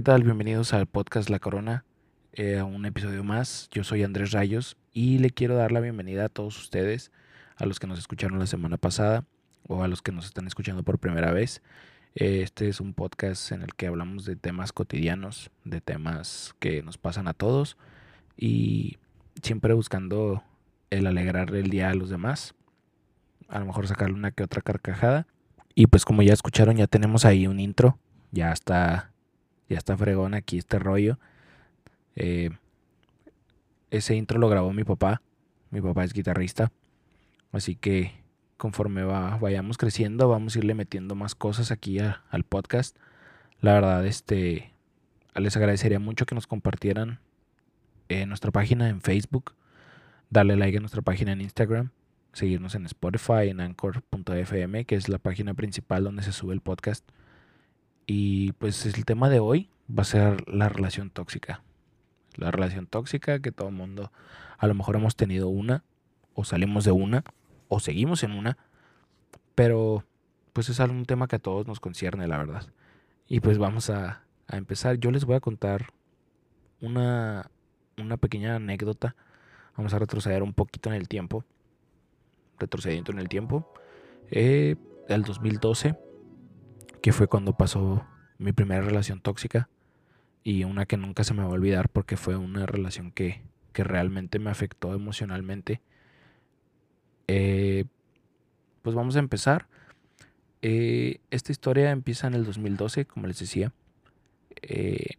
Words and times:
¿qué 0.00 0.04
tal? 0.04 0.22
Bienvenidos 0.22 0.72
al 0.72 0.86
podcast 0.86 1.28
La 1.28 1.40
Corona, 1.40 1.84
eh, 2.32 2.56
a 2.56 2.64
un 2.64 2.86
episodio 2.86 3.22
más. 3.22 3.68
Yo 3.70 3.84
soy 3.84 4.02
Andrés 4.02 4.30
Rayos 4.32 4.78
y 4.94 5.18
le 5.18 5.28
quiero 5.28 5.56
dar 5.56 5.72
la 5.72 5.80
bienvenida 5.80 6.24
a 6.24 6.28
todos 6.30 6.58
ustedes, 6.58 7.12
a 7.60 7.66
los 7.66 7.78
que 7.78 7.86
nos 7.86 7.98
escucharon 7.98 8.38
la 8.38 8.46
semana 8.46 8.76
pasada 8.78 9.24
o 9.68 9.82
a 9.82 9.88
los 9.88 10.02
que 10.02 10.12
nos 10.12 10.24
están 10.24 10.46
escuchando 10.46 10.82
por 10.82 10.98
primera 10.98 11.32
vez. 11.32 11.62
Eh, 12.14 12.40
este 12.42 12.68
es 12.68 12.80
un 12.80 12.94
podcast 12.94 13.52
en 13.52 13.62
el 13.62 13.74
que 13.74 13.86
hablamos 13.86 14.24
de 14.24 14.34
temas 14.34 14.72
cotidianos, 14.72 15.50
de 15.64 15.80
temas 15.80 16.54
que 16.58 16.82
nos 16.82 16.98
pasan 16.98 17.28
a 17.28 17.34
todos 17.34 17.76
y 18.36 18.98
siempre 19.42 19.74
buscando 19.74 20.42
el 20.88 21.06
alegrarle 21.06 21.60
el 21.60 21.70
día 21.70 21.90
a 21.90 21.94
los 21.94 22.10
demás, 22.10 22.54
a 23.48 23.58
lo 23.60 23.66
mejor 23.66 23.86
sacarle 23.86 24.14
una 24.14 24.32
que 24.32 24.42
otra 24.42 24.62
carcajada. 24.62 25.26
Y 25.74 25.86
pues 25.86 26.04
como 26.04 26.22
ya 26.22 26.32
escucharon, 26.32 26.76
ya 26.76 26.86
tenemos 26.86 27.24
ahí 27.24 27.46
un 27.46 27.60
intro, 27.60 27.98
ya 28.32 28.52
está, 28.52 29.12
ya 29.68 29.78
está 29.78 29.96
fregón 29.96 30.34
aquí 30.34 30.58
este 30.58 30.78
rollo. 30.78 31.18
Eh, 32.16 32.50
ese 33.90 34.16
intro 34.16 34.38
lo 34.38 34.48
grabó 34.48 34.72
mi 34.72 34.84
papá, 34.84 35.22
mi 35.70 35.80
papá 35.80 36.04
es 36.04 36.12
guitarrista, 36.12 36.72
así 37.52 37.76
que 37.76 38.12
conforme 38.56 39.04
va, 39.04 39.36
vayamos 39.38 39.78
creciendo, 39.78 40.28
vamos 40.28 40.54
a 40.54 40.58
irle 40.58 40.74
metiendo 40.74 41.14
más 41.14 41.34
cosas 41.34 41.70
aquí 41.70 41.98
al 41.98 42.44
podcast. 42.44 42.96
La 43.60 43.74
verdad, 43.74 44.06
este, 44.06 44.72
les 45.34 45.56
agradecería 45.56 45.98
mucho 45.98 46.26
que 46.26 46.34
nos 46.34 46.46
compartieran 46.46 47.20
nuestra 48.26 48.50
página 48.50 48.88
en 48.88 49.00
Facebook, 49.00 49.54
darle 50.30 50.56
like 50.56 50.76
a 50.76 50.80
nuestra 50.80 51.02
página 51.02 51.32
en 51.32 51.40
Instagram, 51.40 51.90
seguirnos 52.32 52.74
en 52.74 52.86
Spotify, 52.86 53.48
en 53.48 53.60
anchor.fm, 53.60 54.84
que 54.84 54.94
es 54.94 55.08
la 55.08 55.18
página 55.18 55.54
principal 55.54 56.04
donde 56.04 56.22
se 56.22 56.32
sube 56.32 56.54
el 56.54 56.60
podcast. 56.60 57.08
Y 58.06 58.52
pues 58.52 58.84
el 58.86 59.04
tema 59.04 59.28
de 59.28 59.40
hoy 59.40 59.70
va 59.88 60.02
a 60.02 60.04
ser 60.04 60.48
la 60.48 60.68
relación 60.68 61.10
tóxica. 61.10 61.62
La 62.36 62.50
relación 62.50 62.86
tóxica 62.86 63.40
que 63.40 63.52
todo 63.52 63.68
el 63.68 63.74
mundo 63.74 64.12
a 64.58 64.66
lo 64.66 64.74
mejor 64.74 64.96
hemos 64.96 65.16
tenido 65.16 65.48
una, 65.48 65.84
o 66.34 66.44
salimos 66.44 66.84
de 66.84 66.92
una, 66.92 67.24
o 67.70 67.80
seguimos 67.80 68.22
en 68.24 68.32
una, 68.32 68.58
pero 69.54 70.04
pues 70.52 70.68
es 70.68 70.80
algún 70.80 71.06
tema 71.06 71.28
que 71.28 71.36
a 71.36 71.38
todos 71.38 71.66
nos 71.66 71.80
concierne, 71.80 72.26
la 72.26 72.36
verdad. 72.36 72.66
Y 73.28 73.40
pues 73.40 73.56
vamos 73.56 73.88
a, 73.88 74.24
empezar. 74.48 74.98
Yo 74.98 75.12
les 75.12 75.24
voy 75.24 75.36
a 75.36 75.40
contar 75.40 75.86
una, 76.80 77.48
una 77.96 78.16
pequeña 78.16 78.56
anécdota. 78.56 79.14
Vamos 79.76 79.94
a 79.94 80.00
retroceder 80.00 80.42
un 80.42 80.52
poquito 80.52 80.90
en 80.90 80.96
el 80.96 81.06
tiempo. 81.06 81.44
Retrocediendo 82.58 83.12
en 83.12 83.20
el 83.20 83.28
tiempo. 83.28 83.72
Eh, 84.32 84.74
el 85.08 85.22
2012, 85.22 85.96
que 87.00 87.12
fue 87.12 87.28
cuando 87.28 87.56
pasó 87.56 88.04
mi 88.38 88.52
primera 88.52 88.80
relación 88.80 89.20
tóxica. 89.20 89.68
Y 90.42 90.64
una 90.64 90.86
que 90.86 90.96
nunca 90.96 91.22
se 91.22 91.32
me 91.32 91.44
va 91.44 91.50
a 91.50 91.52
olvidar 91.52 91.88
porque 91.88 92.16
fue 92.16 92.34
una 92.34 92.66
relación 92.66 93.12
que, 93.12 93.42
que 93.72 93.84
realmente 93.84 94.40
me 94.40 94.50
afectó 94.50 94.92
emocionalmente 94.94 95.80
eh, 97.32 97.84
pues 98.82 98.96
vamos 98.96 99.14
a 99.14 99.20
empezar. 99.20 99.68
Eh, 100.62 101.20
esta 101.30 101.52
historia 101.52 101.92
empieza 101.92 102.26
en 102.26 102.34
el 102.34 102.44
2012, 102.44 103.04
como 103.04 103.28
les 103.28 103.38
decía. 103.38 103.72
Eh, 104.62 105.10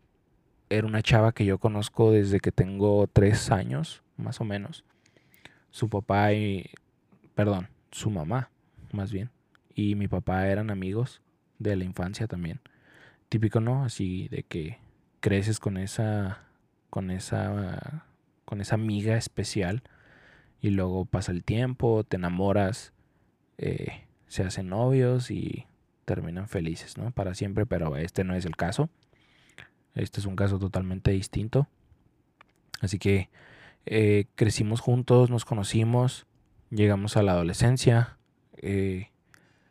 era 0.70 0.86
una 0.86 1.02
chava 1.02 1.32
que 1.32 1.46
yo 1.46 1.58
conozco 1.58 2.12
desde 2.12 2.42
que 2.42 2.52
tengo 2.52 3.08
tres 3.08 3.50
años, 3.50 4.04
más 4.18 4.42
o 4.42 4.44
menos. 4.44 4.84
Su 5.70 5.88
papá 5.88 6.34
y, 6.34 6.70
perdón, 7.34 7.70
su 7.92 8.10
mamá, 8.10 8.50
más 8.92 9.14
bien, 9.14 9.30
y 9.74 9.96
mi 9.96 10.10
papá 10.10 10.50
eran 10.50 10.70
amigos 10.70 11.22
de 11.60 11.78
la 11.78 11.86
infancia 11.86 12.28
también. 12.28 12.60
Típico, 13.30 13.62
¿no? 13.62 13.86
Así 13.86 14.28
de 14.28 14.44
que 14.44 14.80
creces 15.22 15.62
con 15.62 15.78
esa, 15.78 16.44
con 16.90 17.10
esa, 17.10 18.06
con 18.44 18.60
esa 18.60 18.76
amiga 18.76 19.16
especial 19.16 19.82
y 20.62 20.70
luego 20.70 21.06
pasa 21.06 21.32
el 21.32 21.44
tiempo, 21.44 22.04
te 22.04 22.18
enamoras, 22.18 22.94
eh, 23.58 24.06
se 24.28 24.44
hacen 24.44 24.70
novios 24.70 25.32
y 25.32 25.66
terminan 26.06 26.48
felices, 26.48 26.98
¿no? 26.98 27.12
Para 27.12 27.34
siempre, 27.34 27.66
pero 27.66 27.98
este 27.98 28.24
no 28.24 28.36
es 28.36 28.46
el 28.46 28.56
caso. 28.56 28.90
Este 29.96 30.20
es 30.20 30.26
un 30.26 30.36
caso 30.36 30.60
totalmente 30.60 31.12
distinto. 31.12 31.68
Así 32.80 33.00
que 33.00 33.30
eh, 33.86 34.26
crecimos 34.36 34.80
juntos, 34.80 35.30
nos 35.30 35.46
conocimos, 35.46 36.28
llegamos 36.70 37.18
a 37.18 37.24
la 37.24 37.34
adolescencia, 37.34 38.18
eh, 38.58 39.10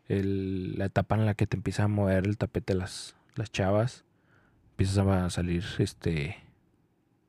la 0.09 0.87
etapa 0.87 1.15
en 1.15 1.25
la 1.25 1.35
que 1.35 1.47
te 1.47 1.57
empieza 1.57 1.85
a 1.85 1.89
mover 1.89 2.27
el 2.27 2.37
tapete 2.37 2.75
las, 2.75 3.15
las 3.37 3.53
chavas, 3.53 4.05
empiezas 4.73 4.99
a 4.99 5.31
salir, 5.31 5.65
este, 5.79 6.37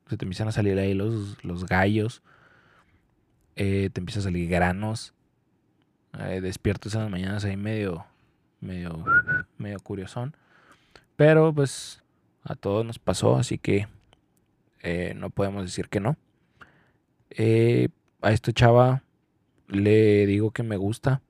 se 0.09 0.17
te 0.17 0.25
empiezan 0.25 0.47
a 0.47 0.51
salir 0.51 0.79
ahí 0.79 0.95
los, 0.95 1.43
los 1.43 1.65
gallos, 1.65 2.23
eh, 3.55 3.89
te 3.91 3.99
empieza 3.99 4.19
a 4.19 4.23
salir 4.23 4.49
granos, 4.49 5.13
eh, 6.19 6.41
despiertas 6.41 6.95
en 6.95 7.01
las 7.01 7.09
mañanas 7.09 7.45
ahí 7.45 7.57
medio, 7.57 8.05
medio, 8.59 9.03
medio 9.57 9.79
curiosón. 9.79 10.35
Pero 11.15 11.53
pues 11.53 12.01
a 12.43 12.55
todos 12.55 12.85
nos 12.85 12.99
pasó, 12.99 13.37
así 13.37 13.57
que 13.57 13.87
eh, 14.81 15.13
no 15.15 15.29
podemos 15.29 15.63
decir 15.63 15.89
que 15.89 15.99
no. 15.99 16.17
a 18.21 18.31
esta 18.31 18.51
chava 18.51 19.03
le 19.67 20.25
digo 20.25 20.51
que 20.51 20.63
me 20.63 20.77
gusta. 20.77 21.21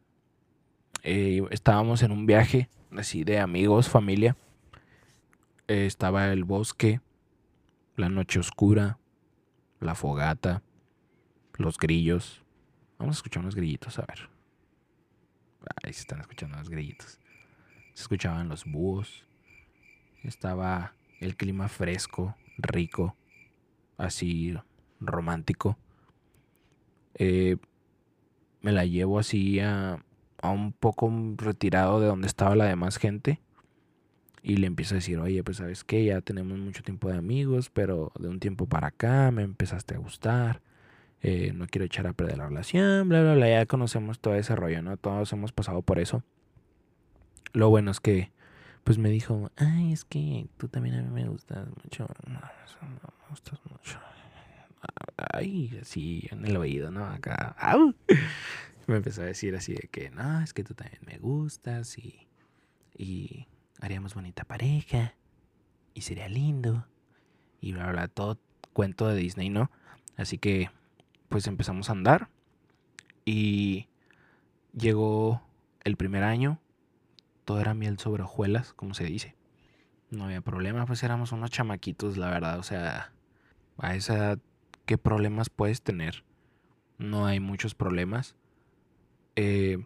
estábamos 1.03 2.03
en 2.03 2.11
un 2.11 2.25
viaje 2.25 2.69
así 2.95 3.23
de 3.23 3.39
amigos, 3.39 3.89
familia. 3.89 4.35
estaba 5.67 6.31
el 6.31 6.43
bosque, 6.43 7.01
la 7.95 8.09
noche 8.09 8.39
oscura, 8.39 8.97
la 9.79 9.95
fogata 9.95 10.61
los 11.61 11.77
grillos. 11.77 12.41
Vamos 12.97 13.15
a 13.15 13.19
escuchar 13.19 13.41
unos 13.41 13.55
grillitos, 13.55 13.97
a 13.99 14.05
ver. 14.05 14.29
Ahí 15.83 15.93
se 15.93 16.01
están 16.01 16.21
escuchando 16.21 16.57
los 16.57 16.69
grillitos. 16.69 17.19
Se 17.93 18.03
escuchaban 18.03 18.49
los 18.49 18.65
búhos. 18.65 19.25
Estaba 20.23 20.93
el 21.19 21.35
clima 21.35 21.67
fresco, 21.67 22.35
rico, 22.57 23.15
así 23.97 24.55
romántico. 24.99 25.77
Eh, 27.15 27.57
me 28.61 28.71
la 28.71 28.85
llevo 28.85 29.19
así 29.19 29.59
a, 29.59 30.03
a, 30.41 30.49
un 30.49 30.73
poco 30.73 31.11
retirado 31.37 31.99
de 31.99 32.07
donde 32.07 32.27
estaba 32.27 32.55
la 32.55 32.65
demás 32.65 32.97
gente. 32.97 33.39
Y 34.43 34.57
le 34.57 34.67
empiezo 34.67 34.95
a 34.95 34.97
decir, 34.97 35.19
oye, 35.19 35.43
pues 35.43 35.57
sabes 35.57 35.83
que 35.83 36.03
ya 36.03 36.21
tenemos 36.21 36.57
mucho 36.57 36.81
tiempo 36.81 37.09
de 37.09 37.17
amigos, 37.17 37.69
pero 37.69 38.11
de 38.19 38.27
un 38.27 38.39
tiempo 38.39 38.65
para 38.65 38.87
acá 38.87 39.29
me 39.29 39.43
empezaste 39.43 39.93
a 39.93 39.99
gustar. 39.99 40.61
Eh, 41.23 41.51
no 41.53 41.67
quiero 41.67 41.85
echar 41.85 42.07
a 42.07 42.13
perder 42.13 42.39
la 42.39 42.47
relación, 42.47 43.07
bla, 43.07 43.21
bla, 43.21 43.35
bla. 43.35 43.49
Ya 43.49 43.65
conocemos 43.65 44.19
todo 44.19 44.35
ese 44.35 44.55
rollo, 44.55 44.81
¿no? 44.81 44.97
Todos 44.97 45.31
hemos 45.33 45.51
pasado 45.51 45.81
por 45.81 45.99
eso. 45.99 46.23
Lo 47.53 47.69
bueno 47.69 47.91
es 47.91 47.99
que, 47.99 48.31
pues 48.83 48.97
me 48.97 49.09
dijo, 49.09 49.51
ay, 49.57 49.93
es 49.93 50.03
que 50.03 50.47
tú 50.57 50.67
también 50.67 50.95
a 50.95 51.01
mí 51.03 51.09
me 51.09 51.27
gustas 51.29 51.67
mucho. 51.83 52.07
No, 52.25 52.39
me 52.39 53.29
gustas 53.29 53.59
mucho. 53.69 53.99
Ay, 55.17 55.77
así 55.79 56.27
en 56.31 56.45
el 56.45 56.57
oído, 56.57 56.89
¿no? 56.89 57.05
Acá. 57.05 57.55
Me 58.87 58.95
empezó 58.95 59.21
a 59.21 59.25
decir 59.25 59.55
así 59.55 59.73
de 59.73 59.87
que, 59.91 60.09
no, 60.09 60.41
es 60.41 60.53
que 60.53 60.63
tú 60.63 60.73
también 60.73 60.99
me 61.05 61.17
gustas 61.19 61.97
y, 61.99 62.27
y 62.97 63.47
haríamos 63.79 64.15
bonita 64.15 64.43
pareja 64.43 65.13
y 65.93 66.01
sería 66.01 66.27
lindo. 66.27 66.87
Y 67.61 67.73
bla, 67.73 67.91
bla, 67.91 68.07
todo 68.07 68.39
cuento 68.73 69.07
de 69.07 69.15
Disney, 69.15 69.49
¿no? 69.49 69.69
Así 70.17 70.39
que 70.39 70.71
pues 71.31 71.47
empezamos 71.47 71.89
a 71.89 71.93
andar 71.93 72.27
y 73.23 73.87
llegó 74.77 75.41
el 75.85 75.95
primer 75.95 76.23
año, 76.23 76.59
todo 77.45 77.61
era 77.61 77.73
miel 77.73 77.97
sobre 77.97 78.23
hojuelas, 78.23 78.73
como 78.73 78.93
se 78.93 79.05
dice. 79.05 79.35
No 80.09 80.25
había 80.25 80.41
problema, 80.41 80.85
pues 80.85 81.03
éramos 81.03 81.31
unos 81.31 81.49
chamaquitos, 81.49 82.17
la 82.17 82.29
verdad, 82.29 82.59
o 82.59 82.63
sea, 82.63 83.13
a 83.77 83.95
esa 83.95 84.17
edad, 84.17 84.39
¿qué 84.85 84.97
problemas 84.97 85.49
puedes 85.49 85.81
tener? 85.81 86.25
No 86.97 87.25
hay 87.25 87.39
muchos 87.39 87.75
problemas. 87.75 88.35
Eh, 89.37 89.85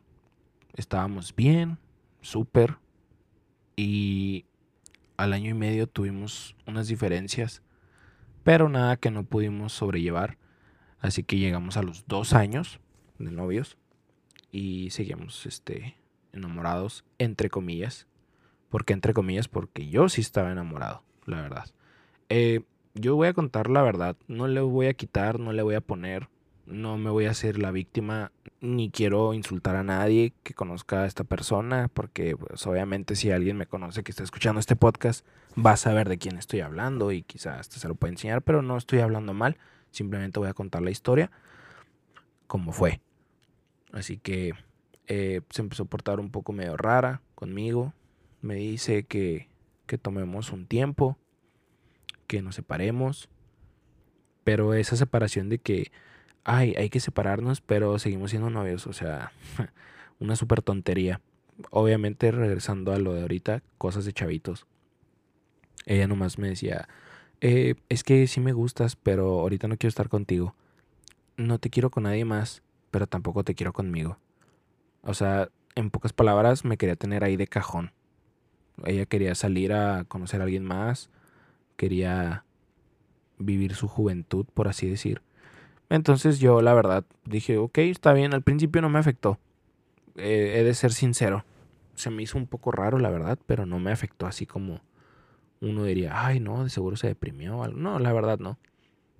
estábamos 0.73 1.35
bien, 1.35 1.77
súper, 2.21 2.79
y 3.75 4.45
al 5.15 5.31
año 5.33 5.51
y 5.51 5.53
medio 5.53 5.85
tuvimos 5.85 6.55
unas 6.65 6.87
diferencias, 6.87 7.61
pero 8.43 8.67
nada 8.67 8.97
que 8.97 9.11
no 9.11 9.23
pudimos 9.25 9.73
sobrellevar. 9.73 10.39
Así 10.99 11.23
que 11.23 11.37
llegamos 11.37 11.77
a 11.77 11.83
los 11.83 12.07
dos 12.07 12.33
años 12.33 12.79
de 13.19 13.31
novios 13.31 13.77
y 14.51 14.89
seguimos 14.91 15.45
este, 15.45 15.95
enamorados, 16.33 17.03
entre 17.17 17.49
comillas. 17.49 18.07
¿Por 18.69 18.85
qué 18.85 18.93
entre 18.93 19.13
comillas? 19.13 19.47
Porque 19.47 19.87
yo 19.89 20.09
sí 20.09 20.21
estaba 20.21 20.51
enamorado, 20.51 21.03
la 21.25 21.41
verdad. 21.41 21.65
Eh, 22.29 22.61
yo 22.93 23.15
voy 23.15 23.27
a 23.27 23.33
contar 23.33 23.69
la 23.69 23.81
verdad, 23.81 24.15
no 24.27 24.47
le 24.47 24.61
voy 24.61 24.87
a 24.87 24.93
quitar, 24.93 25.39
no 25.39 25.51
le 25.51 25.61
voy 25.61 25.75
a 25.75 25.81
poner, 25.81 26.29
no 26.65 26.97
me 26.97 27.09
voy 27.09 27.25
a 27.25 27.31
hacer 27.31 27.59
la 27.59 27.71
víctima, 27.71 28.31
ni 28.61 28.89
quiero 28.89 29.33
insultar 29.33 29.75
a 29.75 29.83
nadie 29.83 30.33
que 30.43 30.53
conozca 30.53 31.03
a 31.03 31.05
esta 31.05 31.23
persona, 31.23 31.89
porque 31.93 32.35
pues, 32.35 32.65
obviamente 32.65 33.15
si 33.15 33.31
alguien 33.31 33.57
me 33.57 33.67
conoce 33.67 34.03
que 34.03 34.11
está 34.11 34.23
escuchando 34.23 34.59
este 34.59 34.75
podcast, 34.75 35.25
va 35.63 35.71
a 35.71 35.77
saber 35.77 36.09
de 36.09 36.17
quién 36.17 36.37
estoy 36.37 36.61
hablando 36.61 37.11
y 37.11 37.21
quizás 37.21 37.59
hasta 37.59 37.79
se 37.79 37.87
lo 37.87 37.95
puede 37.95 38.13
enseñar, 38.13 38.41
pero 38.41 38.61
no 38.61 38.77
estoy 38.77 38.99
hablando 38.99 39.33
mal, 39.33 39.57
simplemente 39.95 40.39
voy 40.39 40.49
a 40.49 40.53
contar 40.53 40.81
la 40.81 40.91
historia 40.91 41.31
como 42.47 42.71
fue. 42.71 43.01
Así 43.91 44.17
que 44.17 44.53
eh, 45.07 45.41
se 45.49 45.61
empezó 45.61 45.83
a 45.83 45.87
portar 45.87 46.19
un 46.19 46.29
poco 46.29 46.53
medio 46.53 46.77
rara 46.77 47.21
conmigo, 47.33 47.93
me 48.41 48.55
dice 48.55 49.03
que, 49.03 49.49
que 49.87 49.97
tomemos 49.97 50.51
un 50.51 50.67
tiempo, 50.67 51.17
que 52.27 52.41
nos 52.41 52.55
separemos, 52.55 53.29
pero 54.43 54.73
esa 54.73 54.95
separación 54.95 55.49
de 55.49 55.59
que 55.59 55.91
ay, 56.45 56.75
hay 56.77 56.89
que 56.89 57.01
separarnos, 57.01 57.59
pero 57.59 57.99
seguimos 57.99 58.29
siendo 58.29 58.49
novios. 58.49 58.87
O 58.87 58.93
sea, 58.93 59.33
una 60.19 60.37
súper 60.37 60.61
tontería. 60.61 61.19
Obviamente, 61.71 62.31
regresando 62.31 62.93
a 62.93 62.99
lo 62.99 63.13
de 63.13 63.21
ahorita, 63.21 63.63
cosas 63.77 64.05
de 64.05 64.13
chavitos. 64.13 64.65
Ella 65.85 66.07
nomás 66.07 66.37
me 66.37 66.47
decía, 66.47 66.87
eh, 67.47 67.75
es 67.89 68.03
que 68.03 68.25
sí 68.25 68.39
me 68.39 68.53
gustas, 68.53 68.95
pero 68.95 69.39
ahorita 69.41 69.67
no 69.67 69.77
quiero 69.77 69.89
estar 69.89 70.09
contigo. 70.09 70.55
No 71.37 71.59
te 71.59 71.69
quiero 71.69 71.91
con 71.91 72.03
nadie 72.03 72.25
más, 72.25 72.63
pero 72.89 73.05
tampoco 73.05 73.43
te 73.43 73.53
quiero 73.53 73.71
conmigo. 73.71 74.17
O 75.03 75.13
sea, 75.13 75.49
en 75.75 75.91
pocas 75.91 76.11
palabras, 76.11 76.65
me 76.65 76.77
quería 76.77 76.95
tener 76.95 77.23
ahí 77.23 77.35
de 77.35 77.45
cajón. 77.45 77.91
Ella 78.83 79.05
quería 79.05 79.35
salir 79.35 79.73
a 79.73 80.05
conocer 80.05 80.41
a 80.41 80.45
alguien 80.45 80.65
más, 80.65 81.11
quería 81.77 82.45
vivir 83.37 83.75
su 83.75 83.87
juventud, 83.87 84.47
por 84.51 84.67
así 84.67 84.89
decir. 84.89 85.21
Entonces 85.89 86.39
yo 86.39 86.63
la 86.63 86.73
verdad 86.73 87.05
dije, 87.25 87.59
ok, 87.59 87.77
está 87.77 88.13
bien, 88.13 88.33
al 88.33 88.41
principio 88.41 88.81
no 88.81 88.89
me 88.89 88.97
afectó. 88.97 89.37
Eh, 90.15 90.55
he 90.57 90.63
de 90.63 90.73
ser 90.73 90.93
sincero. 90.93 91.45
Se 91.93 92.09
me 92.09 92.23
hizo 92.23 92.39
un 92.39 92.47
poco 92.47 92.71
raro, 92.71 92.97
la 92.97 93.11
verdad, 93.11 93.37
pero 93.45 93.67
no 93.67 93.77
me 93.77 93.91
afectó 93.91 94.25
así 94.25 94.47
como 94.47 94.81
uno 95.61 95.83
diría, 95.83 96.25
ay, 96.25 96.39
no, 96.39 96.63
de 96.63 96.69
seguro 96.69 96.95
se 96.97 97.07
deprimió. 97.07 97.67
No, 97.67 97.99
la 97.99 98.13
verdad 98.13 98.39
no. 98.39 98.57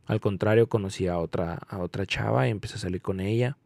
Al 0.06 0.20
contrario, 0.20 0.70
conocí 0.70 1.08
a 1.08 1.18
otra, 1.18 1.56
a 1.68 1.80
otra 1.80 2.06
chava 2.06 2.48
y 2.48 2.52
empecé 2.52 2.76
a 2.76 2.80
salir 2.80 3.02
con 3.02 3.20
ella. 3.20 3.58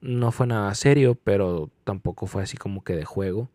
No 0.00 0.32
fue 0.32 0.46
nada 0.46 0.74
serio, 0.74 1.14
pero 1.14 1.70
tampoco 1.84 2.26
fue 2.26 2.42
así 2.42 2.56
como 2.56 2.84
que 2.84 2.94
de 2.94 3.04
juego. 3.04 3.48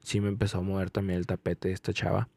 Sí 0.00 0.20
me 0.20 0.28
empezó 0.28 0.58
a 0.58 0.62
mover 0.62 0.90
también 0.90 1.18
el 1.18 1.26
tapete 1.26 1.72
esta 1.72 1.92
chava. 1.92 2.28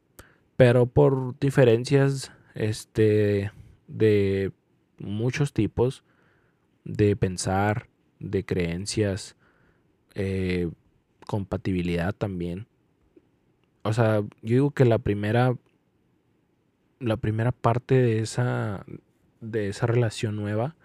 Pero 0.58 0.86
por 0.86 1.38
diferencias, 1.40 2.32
este, 2.54 3.52
de 3.88 4.52
muchos 5.00 5.54
tipos 5.54 6.04
de 6.84 7.16
pensar, 7.16 7.88
de 8.20 8.46
creencias, 8.46 9.36
eh, 10.14 10.70
compatibilidad 11.26 12.14
también. 12.14 12.68
O 13.86 13.94
sea, 13.94 14.22
yo 14.42 14.56
digo 14.56 14.72
que 14.72 14.84
la 14.84 14.98
primera, 14.98 15.56
la 17.00 17.18
primera 17.18 17.52
parte 17.52 17.94
de 17.94 18.18
esa, 18.18 18.84
de 19.42 19.70
esa 19.70 19.86
relación 19.86 20.36
nueva, 20.36 20.76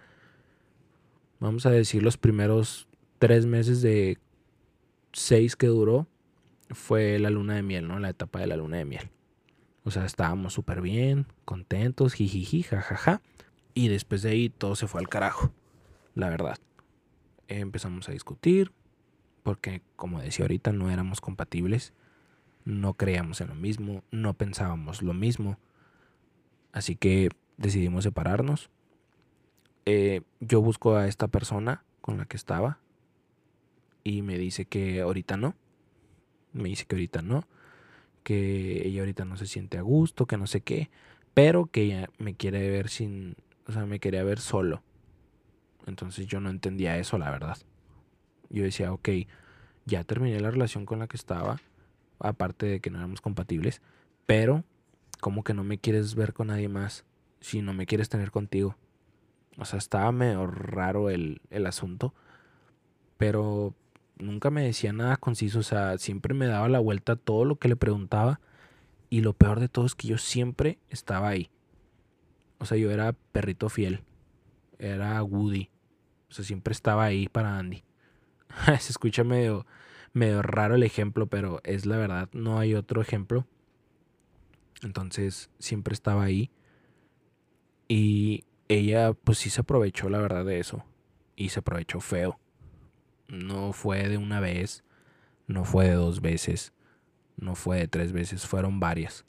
vamos 1.39 1.65
a 1.65 1.71
decir 1.71 2.03
los 2.03 2.19
primeros 2.19 2.89
tres 3.19 3.47
meses 3.47 3.81
de 3.81 4.19
seis 5.15 5.57
que 5.57 5.69
duró, 5.69 6.09
fue 6.69 7.19
la 7.19 7.31
luna 7.31 7.55
de 7.55 7.63
miel, 7.63 7.89
¿no? 7.89 7.99
La 8.01 8.11
etapa 8.11 8.39
de 8.39 8.49
la 8.49 8.57
luna 8.57 8.77
de 8.77 8.85
miel. 8.85 9.09
O 9.83 9.91
sea, 9.91 10.05
estábamos 10.05 10.53
súper 10.53 10.83
bien, 10.83 11.27
contentos, 11.47 12.13
jijiji, 12.13 12.65
jajaja. 12.65 13.23
Y 13.73 13.89
después 13.89 14.21
de 14.21 14.29
ahí 14.29 14.51
todo 14.51 14.77
se 14.77 14.87
fue 14.87 15.01
al 15.01 15.09
carajo, 15.09 15.55
la 16.15 16.29
verdad. 16.29 16.59
Empezamos 17.49 18.11
a 18.11 18.13
discutir, 18.13 18.73
porque 19.43 19.81
como 19.97 20.21
decía 20.21 20.45
ahorita, 20.45 20.73
no 20.73 20.91
éramos 20.91 21.23
compatibles, 21.23 21.95
no 22.65 22.95
creíamos 22.95 23.41
en 23.41 23.49
lo 23.49 23.55
mismo, 23.55 24.03
no 24.11 24.35
pensábamos 24.35 25.03
lo 25.03 25.15
mismo. 25.15 25.59
Así 26.73 26.97
que 26.97 27.31
decidimos 27.57 28.05
separarnos. 28.05 28.71
Eh, 29.87 30.23
yo 30.41 30.61
busco 30.61 30.97
a 30.97 31.09
esta 31.09 31.29
persona 31.29 31.85
con 32.01 32.19
la 32.19 32.27
que 32.27 32.37
estaba 32.37 32.79
y 34.05 34.23
me 34.23 34.39
dice 34.39 34.65
que 34.65 35.01
ahorita 35.01 35.37
no. 35.37 35.55
Me 36.53 36.69
dice 36.69 36.85
que 36.85 36.97
ahorita 36.97 37.23
no, 37.23 37.47
que 38.25 38.87
ella 38.87 39.01
ahorita 39.01 39.25
no 39.25 39.37
se 39.37 39.47
siente 39.47 39.79
a 39.79 39.83
gusto, 39.83 40.27
que 40.27 40.37
no 40.37 40.47
sé 40.47 40.63
qué, 40.63 40.91
pero 41.33 41.67
que 41.67 41.83
ella 41.83 42.11
me 42.19 42.35
quiere 42.35 42.69
ver 42.71 42.89
sin, 42.89 43.37
o 43.67 43.73
sea, 43.73 43.87
me 43.87 44.01
quería 44.01 44.25
ver 44.25 44.41
solo. 44.41 44.83
Entonces 45.87 46.27
yo 46.27 46.41
no 46.41 46.51
entendía 46.51 46.99
eso, 46.99 47.19
la 47.19 47.31
verdad. 47.31 47.57
Yo 48.49 48.65
decía, 48.65 48.93
ok, 48.93 49.09
ya 49.87 50.03
terminé 50.05 50.41
la 50.41 50.51
relación 50.51 50.87
con 50.87 50.99
la 50.99 51.07
que 51.07 51.17
estaba, 51.17 51.61
aparte 52.21 52.67
de 52.67 52.81
que 52.81 52.91
no 52.91 52.99
éramos 52.99 53.21
compatibles, 53.21 53.83
pero 54.27 54.65
como 55.21 55.45
que 55.45 55.55
no 55.55 55.65
me 55.65 55.79
quieres 55.79 56.15
ver 56.15 56.33
con 56.33 56.49
nadie 56.49 56.69
más 56.69 57.05
si 57.41 57.63
no 57.63 57.73
me 57.73 57.87
quieres 57.87 58.09
tener 58.09 58.31
contigo. 58.31 58.77
O 59.59 59.65
sea, 59.65 59.79
estaba 59.79 60.13
medio 60.13 60.47
raro 60.47 61.11
el, 61.11 61.43
el 61.51 61.67
asunto, 61.67 62.15
pero 63.17 63.75
nunca 64.19 64.51
me 64.51 64.63
decía 64.63 64.93
nada 64.93 65.17
conciso, 65.17 65.59
o 65.59 65.63
sea, 65.63 65.99
siempre 65.99 66.35
me 66.35 66.47
daba 66.47 66.69
la 66.69 66.79
vuelta 66.79 67.13
a 67.13 67.17
todo 67.17 67.45
lo 67.45 67.57
que 67.57 67.69
le 67.69 67.77
preguntaba 67.77 68.41
y 69.11 69.23
lo 69.23 69.33
peor 69.33 69.61
de 69.61 69.69
todo 69.69 69.87
es 69.87 69.95
que 69.95 70.09
yo 70.09 70.19
siempre 70.19 70.79
estaba 70.89 71.29
ahí. 71.29 71.51
O 72.59 72.67
sea, 72.67 72.79
yo 72.79 72.91
era 72.91 73.13
perrito 73.33 73.69
fiel. 73.69 74.03
Era 74.79 75.23
Woody. 75.23 75.69
O 76.29 76.33
sea, 76.33 76.45
siempre 76.45 76.73
estaba 76.73 77.05
ahí 77.05 77.29
para 77.29 77.59
Andy. 77.59 77.83
Se 78.79 78.93
escucha 78.93 79.25
medio, 79.25 79.67
medio 80.13 80.43
raro 80.43 80.75
el 80.75 80.83
ejemplo, 80.83 81.27
pero 81.27 81.61
es 81.65 81.87
la 81.87 81.97
verdad. 81.97 82.29
No 82.33 82.59
hay 82.59 82.75
otro 82.75 83.01
ejemplo. 83.01 83.47
Entonces, 84.83 85.51
siempre 85.59 85.95
estaba 85.95 86.25
ahí. 86.25 86.51
Y 87.89 88.45
ella, 88.69 89.13
pues 89.13 89.39
sí 89.39 89.51
se 89.51 89.61
aprovechó, 89.61 90.09
la 90.09 90.19
verdad, 90.19 90.45
de 90.45 90.59
eso. 90.59 90.85
Y 91.37 91.51
se 91.51 91.61
aprovechó 91.61 92.01
feo. 92.01 92.39
No 93.29 93.73
fue 93.73 94.09
de 94.09 94.17
una 94.17 94.41
vez. 94.41 94.85
No 95.47 95.65
fue 95.65 95.87
de 95.87 95.95
dos 95.95 96.21
veces. 96.21 96.73
No 97.37 97.55
fue 97.55 97.79
de 97.79 97.89
tres 97.89 98.13
veces. 98.13 98.47
Fueron 98.47 98.81
varias. 98.81 99.25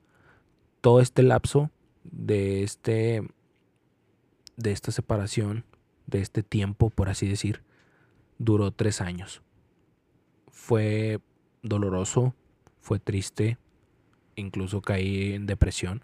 Todo 0.81 0.99
este 0.99 1.23
lapso 1.23 1.71
de 2.03 2.63
este 2.63 3.23
de 4.57 4.71
esta 4.71 4.91
separación, 4.91 5.65
de 6.07 6.21
este 6.21 6.43
tiempo, 6.43 6.89
por 6.89 7.09
así 7.09 7.27
decir, 7.27 7.63
duró 8.37 8.71
tres 8.71 9.01
años. 9.01 9.41
Fue 10.61 11.19
doloroso, 11.63 12.35
fue 12.81 12.99
triste, 12.99 13.57
incluso 14.35 14.81
caí 14.81 15.33
en 15.33 15.47
depresión, 15.47 16.03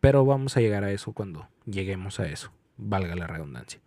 pero 0.00 0.24
vamos 0.24 0.56
a 0.56 0.60
llegar 0.60 0.82
a 0.82 0.90
eso 0.92 1.12
cuando 1.12 1.46
lleguemos 1.66 2.18
a 2.18 2.26
eso, 2.26 2.52
valga 2.78 3.14
la 3.16 3.26
redundancia. 3.26 3.80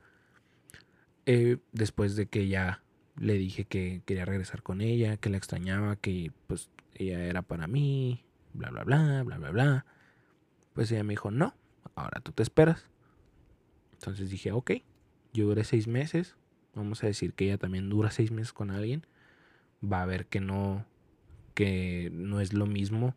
Eh, 1.26 1.58
después 1.72 2.16
de 2.16 2.28
que 2.28 2.48
ya 2.48 2.84
le 3.18 3.34
dije 3.34 3.66
que 3.66 4.04
quería 4.06 4.26
regresar 4.26 4.62
con 4.62 4.82
ella, 4.82 5.18
que 5.18 5.30
la 5.30 5.38
extrañaba, 5.38 5.96
que 5.96 6.32
pues 6.46 6.70
ella 6.94 7.26
era 7.26 7.42
para 7.42 7.66
mí, 7.66 8.24
bla, 8.54 8.70
bla, 8.70 8.84
bla, 8.84 9.24
bla, 9.24 9.38
bla, 9.38 9.50
bla 9.50 9.86
pues 10.74 10.92
ella 10.92 11.04
me 11.04 11.14
dijo, 11.14 11.32
no, 11.32 11.56
ahora 11.96 12.22
tú 12.22 12.32
te 12.32 12.44
esperas. 12.44 12.86
Entonces 13.94 14.30
dije, 14.30 14.52
ok, 14.52 14.72
yo 15.34 15.48
duré 15.48 15.64
seis 15.64 15.88
meses. 15.88 16.38
Vamos 16.76 17.04
a 17.04 17.08
decir 17.08 17.34
que 17.34 17.48
ella 17.48 17.58
también 17.58 17.90
dura 17.90 18.12
seis 18.12 18.32
meses 18.32 18.54
con 18.54 18.72
alguien. 18.72 19.06
Va 19.82 20.02
a 20.02 20.06
ver 20.06 20.28
que 20.28 20.40
no, 20.40 20.86
que 21.54 22.10
no 22.12 22.42
es 22.42 22.54
lo 22.54 22.66
mismo. 22.66 23.16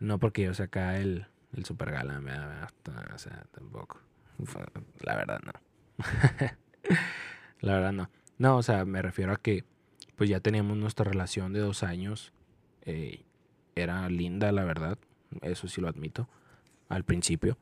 No 0.00 0.18
porque 0.18 0.42
yo 0.42 0.54
saca 0.54 0.98
el, 0.98 1.26
el 1.56 1.64
super 1.64 1.90
gala, 1.92 2.20
o 3.14 3.18
sea, 3.18 3.46
tampoco. 3.52 4.00
La 5.00 5.16
verdad 5.16 5.40
no. 5.44 5.52
la 7.60 7.74
verdad 7.74 7.92
no. 7.92 8.10
No, 8.38 8.56
o 8.56 8.62
sea, 8.62 8.84
me 8.84 9.00
refiero 9.00 9.32
a 9.32 9.36
que 9.36 9.64
pues 10.16 10.30
ya 10.30 10.40
teníamos 10.40 10.76
nuestra 10.76 11.04
relación 11.04 11.52
de 11.52 11.60
dos 11.60 11.82
años. 11.82 12.32
Eh, 12.82 13.24
era 13.74 14.08
linda, 14.08 14.52
la 14.52 14.64
verdad. 14.64 14.98
Eso 15.42 15.68
sí 15.68 15.80
lo 15.80 15.88
admito 15.88 16.28
al 16.88 17.04
principio, 17.04 17.58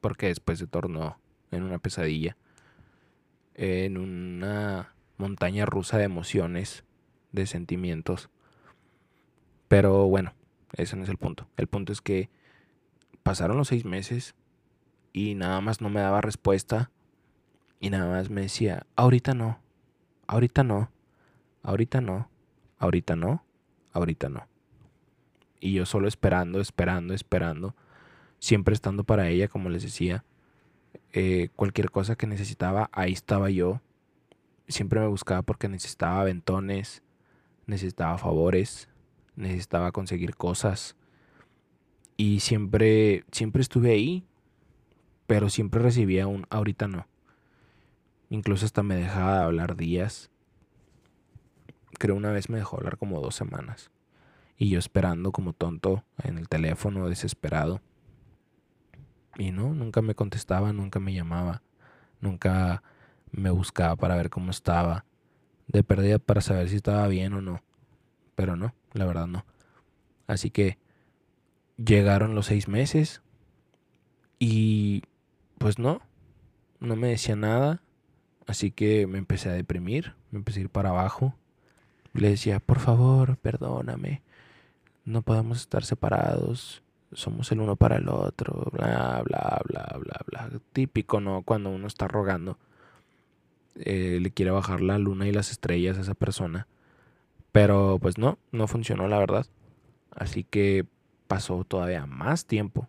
porque 0.00 0.26
después 0.26 0.58
se 0.58 0.66
tornó 0.66 1.20
en 1.50 1.62
una 1.62 1.78
pesadilla, 1.78 2.36
en 3.54 3.96
una 3.96 4.94
montaña 5.18 5.66
rusa 5.66 5.98
de 5.98 6.04
emociones, 6.04 6.84
de 7.32 7.46
sentimientos. 7.46 8.30
Pero 9.68 10.06
bueno, 10.08 10.32
ese 10.76 10.96
no 10.96 11.04
es 11.04 11.08
el 11.08 11.16
punto. 11.16 11.48
El 11.56 11.66
punto 11.66 11.92
es 11.92 12.00
que 12.00 12.28
pasaron 13.22 13.56
los 13.56 13.68
seis 13.68 13.84
meses 13.84 14.34
y 15.12 15.34
nada 15.34 15.60
más 15.60 15.80
no 15.80 15.90
me 15.90 16.00
daba 16.00 16.20
respuesta 16.20 16.90
y 17.80 17.90
nada 17.90 18.10
más 18.10 18.30
me 18.30 18.42
decía, 18.42 18.86
ahorita 18.96 19.34
no, 19.34 19.58
ahorita 20.26 20.62
no, 20.62 20.90
ahorita 21.62 22.00
no, 22.00 22.28
ahorita 22.78 23.16
no, 23.16 23.44
ahorita 23.92 24.28
no. 24.28 24.46
Y 25.60 25.74
yo 25.74 25.86
solo 25.86 26.08
esperando, 26.08 26.60
esperando, 26.60 27.14
esperando, 27.14 27.74
siempre 28.38 28.74
estando 28.74 29.04
para 29.04 29.28
ella, 29.28 29.48
como 29.48 29.68
les 29.68 29.82
decía. 29.82 30.24
Eh, 31.12 31.48
cualquier 31.56 31.90
cosa 31.90 32.16
que 32.16 32.26
necesitaba, 32.26 32.88
ahí 32.92 33.12
estaba 33.12 33.50
yo. 33.50 33.80
Siempre 34.68 35.00
me 35.00 35.06
buscaba 35.06 35.42
porque 35.42 35.68
necesitaba 35.68 36.20
aventones, 36.20 37.02
necesitaba 37.70 38.18
favores, 38.18 38.88
necesitaba 39.36 39.92
conseguir 39.92 40.36
cosas. 40.36 40.96
Y 42.16 42.40
siempre, 42.40 43.24
siempre 43.32 43.62
estuve 43.62 43.92
ahí, 43.92 44.26
pero 45.26 45.48
siempre 45.48 45.80
recibía 45.80 46.26
un 46.26 46.46
ahorita 46.50 46.86
no. 46.88 47.06
Incluso 48.28 48.66
hasta 48.66 48.82
me 48.82 48.96
dejaba 48.96 49.38
de 49.38 49.44
hablar 49.44 49.76
días. 49.76 50.30
Creo 51.98 52.14
una 52.14 52.30
vez 52.30 52.50
me 52.50 52.58
dejó 52.58 52.76
hablar 52.76 52.98
como 52.98 53.20
dos 53.20 53.34
semanas. 53.34 53.90
Y 54.58 54.68
yo 54.68 54.78
esperando 54.78 55.32
como 55.32 55.54
tonto 55.54 56.04
en 56.22 56.36
el 56.36 56.48
teléfono, 56.48 57.08
desesperado. 57.08 57.80
Y 59.38 59.52
no, 59.52 59.72
nunca 59.72 60.02
me 60.02 60.14
contestaba, 60.14 60.72
nunca 60.72 61.00
me 61.00 61.14
llamaba, 61.14 61.62
nunca 62.20 62.82
me 63.32 63.50
buscaba 63.50 63.96
para 63.96 64.16
ver 64.16 64.28
cómo 64.28 64.50
estaba. 64.50 65.06
De 65.70 65.84
pérdida 65.84 66.18
para 66.18 66.40
saber 66.40 66.68
si 66.68 66.76
estaba 66.76 67.06
bien 67.06 67.32
o 67.32 67.40
no. 67.40 67.62
Pero 68.34 68.56
no, 68.56 68.74
la 68.92 69.06
verdad 69.06 69.26
no. 69.26 69.44
Así 70.26 70.50
que 70.50 70.78
llegaron 71.76 72.34
los 72.34 72.46
seis 72.46 72.66
meses 72.66 73.22
y 74.38 75.02
pues 75.58 75.78
no, 75.78 76.00
no 76.80 76.96
me 76.96 77.08
decía 77.08 77.36
nada. 77.36 77.82
Así 78.46 78.72
que 78.72 79.06
me 79.06 79.18
empecé 79.18 79.48
a 79.48 79.52
deprimir, 79.52 80.14
me 80.32 80.38
empecé 80.38 80.58
a 80.60 80.62
ir 80.64 80.70
para 80.70 80.90
abajo. 80.90 81.34
Le 82.14 82.30
decía, 82.30 82.58
por 82.58 82.80
favor, 82.80 83.36
perdóname. 83.36 84.22
No 85.04 85.22
podemos 85.22 85.60
estar 85.60 85.84
separados. 85.84 86.82
Somos 87.12 87.52
el 87.52 87.60
uno 87.60 87.76
para 87.76 87.96
el 87.96 88.08
otro. 88.08 88.70
Bla, 88.72 89.22
bla, 89.24 89.60
bla, 89.68 89.98
bla, 89.98 90.20
bla. 90.26 90.50
Típico, 90.72 91.20
¿no? 91.20 91.42
Cuando 91.42 91.70
uno 91.70 91.86
está 91.86 92.08
rogando. 92.08 92.58
Eh, 93.76 94.18
le 94.20 94.30
quiere 94.30 94.50
bajar 94.50 94.80
la 94.80 94.98
luna 94.98 95.26
y 95.28 95.32
las 95.32 95.50
estrellas 95.50 95.98
a 95.98 96.02
esa 96.02 96.14
persona. 96.14 96.66
Pero 97.52 97.98
pues 98.00 98.18
no, 98.18 98.38
no 98.52 98.66
funcionó 98.66 99.08
la 99.08 99.18
verdad. 99.18 99.46
Así 100.10 100.44
que 100.44 100.86
pasó 101.26 101.64
todavía 101.64 102.06
más 102.06 102.46
tiempo. 102.46 102.88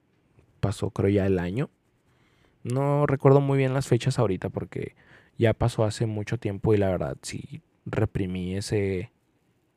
Pasó 0.59 0.89
creo 0.91 1.09
ya 1.09 1.25
el 1.25 1.39
año. 1.39 1.69
No 2.63 3.05
recuerdo 3.07 3.41
muy 3.41 3.57
bien 3.57 3.73
las 3.73 3.87
fechas 3.87 4.19
ahorita 4.19 4.49
porque 4.49 4.95
ya 5.37 5.53
pasó 5.53 5.83
hace 5.83 6.05
mucho 6.05 6.37
tiempo 6.37 6.73
y 6.73 6.77
la 6.77 6.89
verdad 6.89 7.17
sí 7.21 7.61
reprimí 7.85 8.55
ese, 8.55 9.11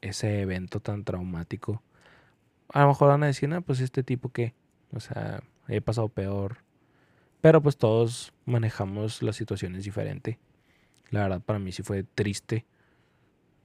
ese 0.00 0.40
evento 0.40 0.80
tan 0.80 1.04
traumático. 1.04 1.82
A 2.68 2.82
lo 2.82 2.88
mejor 2.88 3.08
van 3.08 3.23
a 3.23 3.26
decir, 3.26 3.49
no, 3.49 3.62
pues 3.62 3.80
este 3.80 4.02
tipo 4.02 4.30
que, 4.30 4.54
o 4.92 5.00
sea, 5.00 5.42
he 5.68 5.80
pasado 5.80 6.08
peor. 6.08 6.58
Pero 7.40 7.62
pues 7.62 7.76
todos 7.76 8.32
manejamos 8.46 9.23
las 9.23 9.37
situaciones 9.37 9.84
diferente. 9.84 10.38
La 11.14 11.23
verdad 11.23 11.40
para 11.40 11.61
mí 11.61 11.71
sí 11.71 11.85
fue 11.85 12.02
triste. 12.02 12.66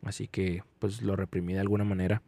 Así 0.04 0.28
que 0.28 0.64
pues 0.78 1.02
lo 1.02 1.16
reprimí 1.16 1.54
de 1.54 1.62
alguna 1.62 1.84
manera. 1.84 2.22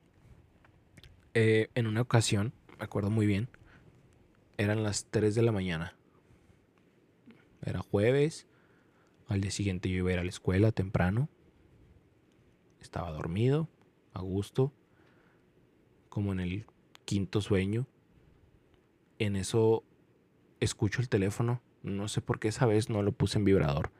Eh, 1.35 1.69
en 1.75 1.85
una 1.85 2.01
ocasión 2.01 2.53
me 2.79 2.85
acuerdo 2.85 3.11
muy 3.11 3.27
bien, 3.27 3.47
eran 4.57 4.81
las 4.81 5.05
3 5.11 5.35
de 5.35 5.43
la 5.43 5.51
mañana. 5.51 5.95
Era 7.63 7.81
jueves. 7.81 8.47
Al 9.27 9.41
día 9.41 9.51
siguiente 9.51 9.89
yo 9.89 9.97
iba 9.97 10.09
a 10.09 10.13
ir 10.13 10.19
a 10.19 10.23
la 10.23 10.29
escuela 10.31 10.71
temprano. 10.71 11.29
Estaba 12.81 13.11
dormido, 13.11 13.69
a 14.13 14.21
gusto, 14.21 14.73
como 16.09 16.31
en 16.31 16.39
el 16.39 16.65
quinto 17.05 17.41
sueño. 17.41 17.85
En 19.19 19.35
eso 19.35 19.83
escucho 20.59 20.99
el 20.99 21.09
teléfono. 21.09 21.61
No 21.83 22.07
sé 22.07 22.21
por 22.21 22.39
qué 22.39 22.47
esa 22.47 22.65
vez 22.65 22.89
no 22.89 23.03
lo 23.03 23.11
puse 23.11 23.37
en 23.37 23.45
vibrador, 23.45 23.91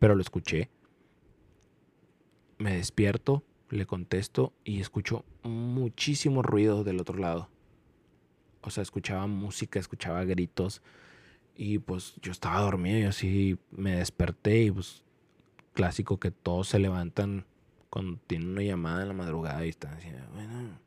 pero 0.00 0.16
lo 0.16 0.22
escuché. 0.22 0.68
Me 2.58 2.74
despierto, 2.74 3.44
le 3.68 3.86
contesto 3.86 4.52
y 4.64 4.80
escucho 4.80 5.24
muchísimo 5.44 6.42
ruido 6.42 6.82
del 6.82 7.00
otro 7.00 7.16
lado 7.16 7.48
o 8.62 8.70
sea, 8.70 8.82
escuchaba 8.82 9.26
música, 9.26 9.78
escuchaba 9.78 10.24
gritos 10.24 10.82
y 11.56 11.78
pues 11.78 12.14
yo 12.22 12.32
estaba 12.32 12.60
dormido 12.60 12.98
y 12.98 13.04
así 13.04 13.58
me 13.70 13.96
desperté 13.96 14.64
y 14.64 14.70
pues 14.70 15.02
clásico 15.72 16.18
que 16.18 16.30
todos 16.30 16.68
se 16.68 16.78
levantan 16.78 17.46
cuando 17.88 18.18
tienen 18.26 18.50
una 18.50 18.62
llamada 18.62 19.02
en 19.02 19.08
la 19.08 19.14
madrugada 19.14 19.64
y 19.64 19.70
están 19.70 19.96
diciendo, 19.96 20.22
bueno, 20.32 20.78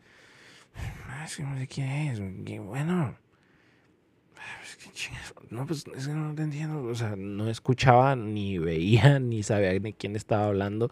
no 1.39 1.57
sé 1.57 1.67
quién 1.67 1.89
es, 1.89 2.19
bueno, 2.63 3.17
no, 5.49 5.65
pues 5.65 5.85
es 5.95 6.07
que 6.07 6.13
no 6.13 6.29
entiendo, 6.29 6.83
o 6.83 6.95
sea, 6.95 7.15
no 7.15 7.49
escuchaba 7.49 8.15
ni 8.15 8.57
veía 8.57 9.19
ni 9.19 9.43
sabía 9.43 9.77
ni 9.79 9.93
quién 9.93 10.15
estaba 10.15 10.45
hablando, 10.45 10.91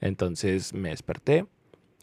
entonces 0.00 0.72
me 0.74 0.90
desperté 0.90 1.46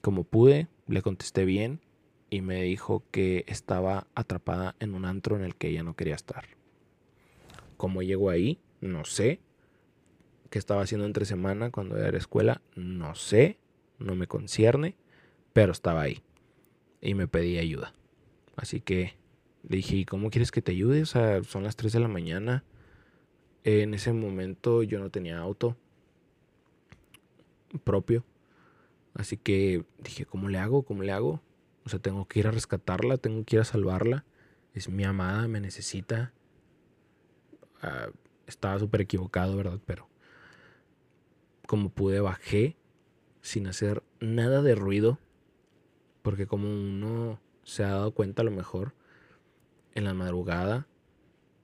como 0.05 0.24
pude, 0.24 0.67
le 0.88 1.01
contesté 1.01 1.46
bien 1.46 1.82
y 2.29 2.41
me 2.41 2.62
dijo 2.62 3.03
que 3.10 3.44
estaba 3.48 4.05
atrapada 4.13 4.75
en 4.79 4.94
un 4.94 5.03
antro 5.03 5.36
en 5.36 5.44
el 5.44 5.55
que 5.55 5.70
ella 5.70 5.82
no 5.82 5.96
quería 5.96 6.13
estar. 6.13 6.46
¿Cómo 7.77 8.03
llegó 8.03 8.29
ahí? 8.29 8.60
No 8.82 9.03
sé. 9.03 9.39
¿Qué 10.51 10.60
estaba 10.60 10.84
haciendo 10.84 11.08
entre 11.08 11.25
semana 11.25 11.72
cuando 11.72 11.98
era 11.98 12.17
escuela? 12.17 12.62
No 12.75 13.15
sé. 13.15 13.58
No 13.98 14.15
me 14.15 14.27
concierne. 14.27 14.96
Pero 15.53 15.72
estaba 15.72 16.01
ahí. 16.01 16.22
Y 17.01 17.15
me 17.15 17.27
pedí 17.27 17.58
ayuda. 17.58 17.94
Así 18.55 18.82
que 18.82 19.15
le 19.67 19.77
dije, 19.77 19.95
¿y 19.95 20.05
cómo 20.05 20.29
quieres 20.29 20.51
que 20.51 20.62
te 20.62 20.72
ayude? 20.72 21.01
O 21.01 21.05
sea, 21.05 21.43
son 21.43 21.63
las 21.63 21.75
3 21.75 21.93
de 21.93 22.00
la 22.00 22.07
mañana. 22.07 22.63
En 23.63 23.93
ese 23.93 24.13
momento 24.13 24.84
yo 24.84 25.00
no 25.00 25.10
tenía 25.10 25.39
auto 25.39 25.75
propio. 27.84 28.24
Así 29.13 29.38
que 29.38 29.86
dije, 30.00 30.25
¿cómo 30.25 30.50
le 30.50 30.60
hago? 30.60 30.84
¿Cómo 30.84 31.03
le 31.03 31.12
hago? 31.12 31.41
O 31.86 31.89
sea, 31.89 32.00
tengo 32.00 32.27
que 32.27 32.39
ir 32.39 32.48
a 32.48 32.51
rescatarla, 32.51 33.17
tengo 33.17 33.43
que 33.43 33.55
ir 33.55 33.62
a 33.62 33.65
salvarla. 33.65 34.25
Es 34.74 34.89
mi 34.89 35.03
amada, 35.03 35.48
me 35.48 35.60
necesita. 35.60 36.34
Ah, 37.81 38.10
estaba 38.45 38.77
súper 38.77 39.01
equivocado, 39.01 39.55
¿verdad? 39.57 39.79
Pero 39.86 40.07
como 41.65 41.89
pude, 41.89 42.19
bajé 42.19 42.75
sin 43.41 43.67
hacer 43.67 44.03
nada 44.19 44.62
de 44.62 44.75
ruido. 44.75 45.17
Porque 46.22 46.45
como 46.45 46.67
uno 46.67 47.39
se 47.63 47.84
ha 47.84 47.89
dado 47.89 48.12
cuenta 48.13 48.41
a 48.41 48.45
lo 48.45 48.51
mejor 48.51 48.93
en 49.95 50.03
la 50.03 50.13
madrugada 50.13 50.87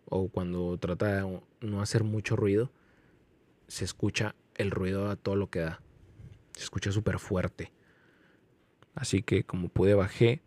o 0.05 0.29
cuando 0.29 0.77
trata 0.77 1.23
de 1.23 1.41
no 1.61 1.81
hacer 1.81 2.03
mucho 2.03 2.35
ruido, 2.35 2.71
se 3.67 3.85
escucha 3.85 4.35
el 4.55 4.71
ruido 4.71 5.09
a 5.09 5.15
todo 5.15 5.35
lo 5.35 5.49
que 5.49 5.59
da. 5.59 5.81
Se 6.53 6.63
escucha 6.63 6.91
súper 6.91 7.19
fuerte. 7.19 7.71
Así 8.95 9.21
que 9.21 9.43
como 9.43 9.69
pude 9.69 9.93
bajé 9.93 10.41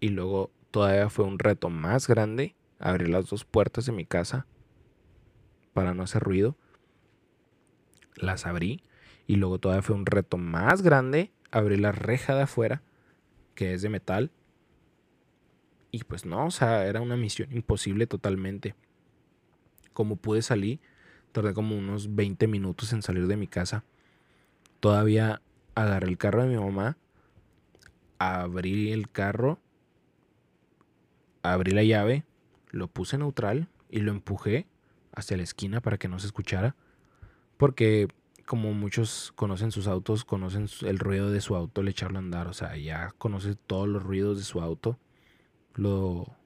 y 0.00 0.08
luego 0.08 0.50
todavía 0.70 1.10
fue 1.10 1.24
un 1.24 1.38
reto 1.38 1.70
más 1.70 2.08
grande 2.08 2.56
abrir 2.78 3.08
las 3.08 3.28
dos 3.28 3.44
puertas 3.44 3.86
de 3.86 3.92
mi 3.92 4.04
casa 4.04 4.46
para 5.72 5.94
no 5.94 6.02
hacer 6.02 6.22
ruido. 6.22 6.56
Las 8.16 8.46
abrí 8.46 8.82
y 9.26 9.36
luego 9.36 9.58
todavía 9.58 9.82
fue 9.82 9.94
un 9.94 10.06
reto 10.06 10.38
más 10.38 10.82
grande 10.82 11.30
abrir 11.50 11.80
la 11.80 11.92
reja 11.92 12.34
de 12.34 12.42
afuera 12.42 12.82
que 13.54 13.74
es 13.74 13.82
de 13.82 13.88
metal. 13.88 14.30
Y 15.90 16.04
pues 16.04 16.26
no, 16.26 16.46
o 16.46 16.50
sea, 16.50 16.86
era 16.86 17.00
una 17.00 17.16
misión 17.16 17.52
imposible 17.52 18.06
totalmente. 18.06 18.74
Como 19.92 20.16
pude 20.16 20.42
salir, 20.42 20.80
tardé 21.32 21.54
como 21.54 21.76
unos 21.76 22.14
20 22.14 22.46
minutos 22.46 22.92
en 22.92 23.02
salir 23.02 23.26
de 23.26 23.36
mi 23.36 23.46
casa. 23.46 23.84
Todavía 24.80 25.42
agarré 25.74 26.08
el 26.08 26.18
carro 26.18 26.42
de 26.42 26.48
mi 26.48 26.56
mamá 26.56 26.96
abrí 28.18 28.92
el 28.92 29.10
carro, 29.10 29.58
abrí 31.42 31.72
la 31.72 31.84
llave, 31.84 32.24
lo 32.70 32.88
puse 32.88 33.16
neutral 33.16 33.68
y 33.88 34.00
lo 34.00 34.12
empujé 34.12 34.66
hacia 35.12 35.36
la 35.36 35.42
esquina 35.44 35.80
para 35.80 35.98
que 35.98 36.08
no 36.08 36.18
se 36.18 36.26
escuchara. 36.26 36.76
Porque 37.56 38.08
como 38.44 38.72
muchos 38.72 39.32
conocen 39.34 39.70
sus 39.70 39.86
autos, 39.86 40.24
conocen 40.24 40.68
el 40.82 40.98
ruido 40.98 41.30
de 41.30 41.40
su 41.40 41.56
auto 41.56 41.80
al 41.80 41.88
echarlo 41.88 42.18
a 42.18 42.22
andar. 42.22 42.48
O 42.48 42.52
sea, 42.52 42.76
ya 42.76 43.12
conoce 43.18 43.54
todos 43.54 43.88
los 43.88 44.02
ruidos 44.02 44.38
de 44.38 44.44
su 44.44 44.60
auto. 44.60 44.98
Lo, 45.78 46.36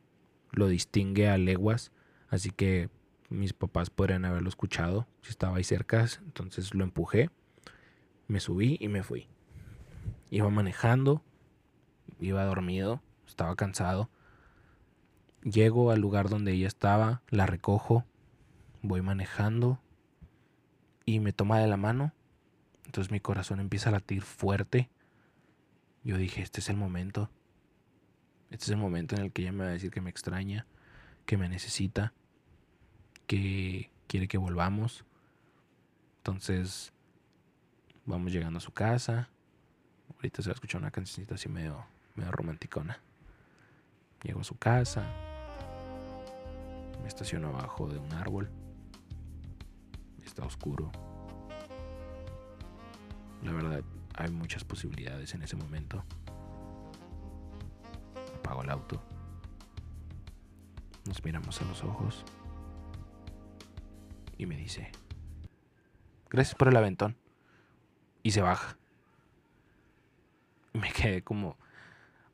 lo 0.52 0.68
distingue 0.68 1.28
a 1.28 1.36
leguas. 1.36 1.90
Así 2.28 2.50
que 2.50 2.88
mis 3.28 3.52
papás 3.52 3.90
podrían 3.90 4.24
haberlo 4.24 4.48
escuchado 4.48 5.08
si 5.22 5.30
estaba 5.30 5.56
ahí 5.56 5.64
cerca. 5.64 6.06
Entonces 6.24 6.72
lo 6.72 6.84
empujé. 6.84 7.30
Me 8.28 8.38
subí 8.38 8.76
y 8.80 8.86
me 8.86 9.02
fui. 9.02 9.26
Iba 10.30 10.48
manejando 10.48 11.24
iba 12.22 12.44
dormido, 12.44 13.02
estaba 13.26 13.56
cansado. 13.56 14.10
Llego 15.42 15.90
al 15.90 16.00
lugar 16.00 16.28
donde 16.28 16.52
ella 16.52 16.68
estaba, 16.68 17.22
la 17.30 17.46
recojo, 17.46 18.04
voy 18.80 19.02
manejando 19.02 19.80
y 21.04 21.20
me 21.20 21.32
toma 21.32 21.58
de 21.58 21.66
la 21.66 21.76
mano, 21.76 22.12
Entonces 22.84 23.10
mi 23.10 23.20
corazón 23.20 23.58
empieza 23.60 23.88
a 23.88 23.92
latir 23.92 24.22
fuerte. 24.22 24.90
Yo 26.04 26.16
dije, 26.16 26.42
este 26.42 26.60
es 26.60 26.68
el 26.68 26.76
momento. 26.76 27.30
Este 28.52 28.66
es 28.66 28.68
el 28.68 28.76
momento 28.76 29.16
en 29.16 29.22
el 29.22 29.32
que 29.32 29.40
ella 29.40 29.52
me 29.52 29.64
va 29.64 29.70
a 29.70 29.72
decir 29.72 29.90
que 29.90 30.02
me 30.02 30.10
extraña, 30.10 30.66
que 31.24 31.38
me 31.38 31.48
necesita, 31.48 32.12
que 33.26 33.90
quiere 34.06 34.28
que 34.28 34.36
volvamos. 34.36 35.06
Entonces, 36.18 36.92
vamos 38.04 38.30
llegando 38.30 38.58
a 38.58 38.60
su 38.60 38.70
casa. 38.70 39.30
Ahorita 40.16 40.42
se 40.42 40.50
va 40.50 40.52
a 40.52 40.56
escuchar 40.56 40.82
una 40.82 40.90
cancioncita 40.90 41.36
así 41.36 41.48
medio, 41.48 41.86
medio 42.14 42.30
romanticona. 42.30 43.00
Llego 44.22 44.40
a 44.40 44.44
su 44.44 44.58
casa. 44.58 45.02
Me 47.00 47.08
estaciono 47.08 47.48
abajo 47.48 47.88
de 47.88 47.98
un 47.98 48.12
árbol. 48.12 48.50
Está 50.26 50.44
oscuro. 50.44 50.92
La 53.42 53.52
verdad, 53.52 53.82
hay 54.14 54.30
muchas 54.30 54.62
posibilidades 54.62 55.32
en 55.32 55.42
ese 55.42 55.56
momento. 55.56 56.04
Apago 58.52 58.64
el 58.64 58.70
auto. 58.70 59.02
Nos 61.06 61.24
miramos 61.24 61.58
a 61.62 61.64
los 61.64 61.82
ojos. 61.84 62.22
Y 64.36 64.44
me 64.44 64.56
dice, 64.56 64.92
gracias 66.28 66.54
por 66.54 66.68
el 66.68 66.76
aventón. 66.76 67.16
Y 68.22 68.32
se 68.32 68.42
baja. 68.42 68.76
Me 70.74 70.92
quedé 70.92 71.22
como, 71.22 71.56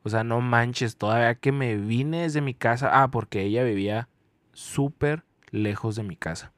o 0.03 0.09
sea, 0.09 0.25
no 0.25 0.41
manches, 0.41 0.97
todavía 0.97 1.35
que 1.35 1.53
me 1.53 1.77
vine 1.77 2.23
desde 2.23 2.41
mi 2.41 2.53
casa. 2.53 3.01
Ah, 3.01 3.09
porque 3.09 3.43
ella 3.43 3.63
vivía 3.63 4.09
súper 4.51 5.23
lejos 5.51 5.95
de 5.95 6.03
mi 6.03 6.17
casa. 6.17 6.51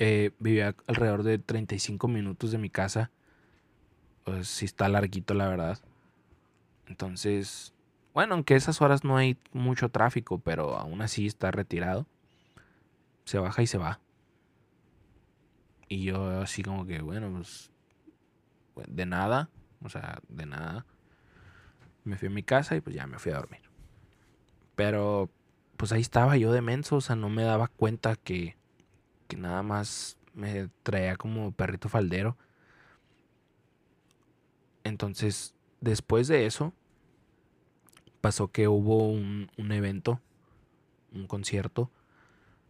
Eh, 0.00 0.32
vivía 0.40 0.74
alrededor 0.88 1.22
de 1.22 1.38
35 1.38 2.08
minutos 2.08 2.50
de 2.50 2.58
mi 2.58 2.70
casa. 2.70 3.12
Pues 4.24 4.48
sí 4.48 4.64
está 4.64 4.88
larguito, 4.88 5.32
la 5.34 5.46
verdad. 5.46 5.78
Entonces, 6.86 7.72
bueno, 8.14 8.34
aunque 8.34 8.54
esas 8.54 8.80
horas 8.80 9.02
no 9.02 9.16
hay 9.16 9.36
mucho 9.52 9.88
tráfico, 9.88 10.38
pero 10.38 10.78
aún 10.78 11.02
así 11.02 11.26
está 11.26 11.50
retirado. 11.50 12.06
Se 13.24 13.38
baja 13.38 13.60
y 13.62 13.66
se 13.66 13.76
va. 13.76 14.00
Y 15.88 16.04
yo 16.04 16.40
así 16.40 16.62
como 16.62 16.86
que, 16.86 17.02
bueno, 17.02 17.30
pues 17.32 17.70
de 18.86 19.04
nada, 19.04 19.50
o 19.82 19.88
sea, 19.88 20.20
de 20.28 20.46
nada. 20.46 20.86
Me 22.04 22.16
fui 22.16 22.28
a 22.28 22.30
mi 22.30 22.44
casa 22.44 22.76
y 22.76 22.80
pues 22.80 22.94
ya 22.94 23.06
me 23.08 23.18
fui 23.18 23.32
a 23.32 23.36
dormir. 23.36 23.62
Pero 24.76 25.28
pues 25.76 25.90
ahí 25.90 26.00
estaba 26.00 26.36
yo 26.36 26.52
de 26.52 26.62
menso, 26.62 26.96
o 26.96 27.00
sea, 27.00 27.16
no 27.16 27.28
me 27.28 27.42
daba 27.42 27.66
cuenta 27.66 28.14
que, 28.14 28.56
que 29.26 29.36
nada 29.36 29.64
más 29.64 30.18
me 30.34 30.68
traía 30.84 31.16
como 31.16 31.50
perrito 31.50 31.88
faldero. 31.88 32.36
Entonces, 34.84 35.54
después 35.80 36.28
de 36.28 36.46
eso, 36.46 36.72
pasó 38.24 38.48
que 38.48 38.68
hubo 38.68 39.06
un, 39.10 39.50
evento, 39.58 40.18
un 41.12 41.26
concierto, 41.26 41.90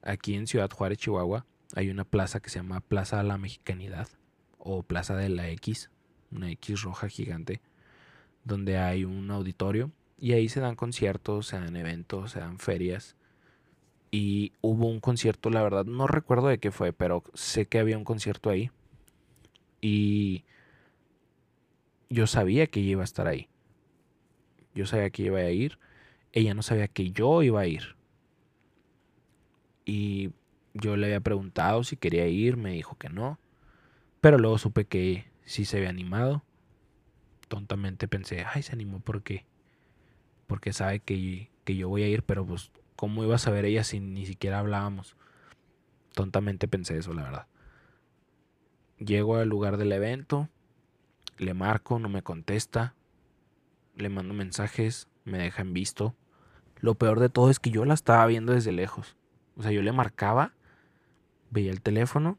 aquí 0.03 0.35
en 0.35 0.49
Ciudad 0.49 0.69
Juárez, 0.69 0.99
Chihuahua. 0.99 1.47
Hay 1.77 1.91
una 1.91 2.03
plaza 2.03 2.41
que 2.41 2.51
se 2.51 2.59
llama 2.59 2.81
Plaza 2.81 3.19
de 3.19 3.23
la 3.23 3.39
Mexicanidad 3.39 4.09
o 4.59 4.83
Plaza 4.83 5.15
de 5.15 5.29
la 5.29 5.49
X, 5.51 5.93
una 6.33 6.51
X 6.51 6.83
roja 6.83 7.09
gigante, 7.09 7.61
donde 8.43 8.79
hay 8.79 9.05
un 9.05 9.31
auditorio 9.31 9.93
y 10.19 10.33
ahí 10.33 10.49
se 10.49 10.59
dan 10.59 10.75
conciertos, 10.75 11.47
se 11.47 11.61
dan 11.61 11.77
eventos, 11.77 12.33
se 12.33 12.41
dan 12.41 12.59
ferias. 12.59 13.15
Y 14.11 14.55
hubo 14.61 14.89
un 14.89 14.99
concierto, 14.99 15.51
la 15.51 15.63
verdad, 15.63 15.85
no 15.85 16.09
recuerdo 16.09 16.49
de 16.49 16.59
qué 16.59 16.73
fue, 16.73 16.93
pero 16.93 17.23
sé 17.35 17.67
que 17.67 17.79
había 17.79 17.97
un 17.97 18.03
concierto 18.03 18.51
ahí. 18.51 18.73
Y 19.81 20.43
yo 22.11 22.27
sabía 22.27 22.67
que 22.67 22.81
iba 22.81 23.03
a 23.03 23.05
estar 23.05 23.29
ahí. 23.29 23.49
Yo 24.75 24.87
sabía 24.87 25.11
que 25.11 25.25
iba 25.25 25.39
a 25.39 25.51
ir. 25.51 25.79
Ella 26.33 26.55
no 26.55 26.63
sabía 26.63 26.89
que 26.89 27.11
yo 27.11 27.43
iba 27.43 27.61
a 27.61 27.67
ir. 27.67 27.97
Y 29.85 30.33
yo 30.73 30.97
le 30.97 31.07
había 31.07 31.21
preguntado 31.21 31.85
si 31.85 31.97
quería 31.97 32.27
ir, 32.27 32.57
me 32.57 32.73
dijo 32.73 32.97
que 32.97 33.09
no. 33.09 33.39
Pero 34.21 34.39
luego 34.39 34.59
supe 34.59 34.87
que 34.87 35.27
sí 35.45 35.65
se 35.65 35.77
había 35.77 35.91
animado. 35.91 36.43
Tontamente 37.49 38.09
pensé, 38.09 38.45
ay, 38.45 38.63
se 38.63 38.73
animó 38.73 39.01
porque 39.01 39.45
porque 40.47 40.73
sabe 40.73 41.01
que, 41.01 41.51
que 41.65 41.77
yo 41.77 41.89
voy 41.89 42.03
a 42.03 42.09
ir, 42.09 42.23
pero 42.23 42.45
pues, 42.45 42.71
¿cómo 42.97 43.25
iba 43.25 43.35
a 43.35 43.39
saber 43.39 43.65
ella 43.65 43.85
si 43.85 44.01
ni 44.01 44.27
siquiera 44.27 44.59
hablábamos? 44.59 45.17
Tontamente 46.13 46.69
pensé 46.69 46.99
eso, 46.99 47.13
la 47.13 47.23
verdad. 47.23 47.47
Llego 48.99 49.37
al 49.37 49.49
lugar 49.49 49.77
del 49.77 49.93
evento, 49.93 50.49
le 51.39 51.55
marco, 51.55 51.99
no 51.99 52.09
me 52.09 52.23
contesta, 52.23 52.95
le 53.97 54.09
mando 54.09 54.35
mensajes, 54.35 55.09
me 55.25 55.39
deja 55.39 55.63
en 55.63 55.73
visto. 55.73 56.15
Lo 56.81 56.97
peor 56.97 57.21
de 57.21 57.29
todo 57.29 57.51
es 57.51 57.61
que 57.61 57.71
yo 57.71 57.85
la 57.85 57.95
estaba 57.95 58.27
viendo 58.27 58.53
desde 58.53 58.73
lejos. 58.73 59.17
O 59.57 59.63
sea, 59.63 59.73
yo 59.73 59.83
le 59.83 59.93
marcaba, 59.93 60.53
veía 61.51 61.71
el 61.71 61.81
teléfono, 61.81 62.39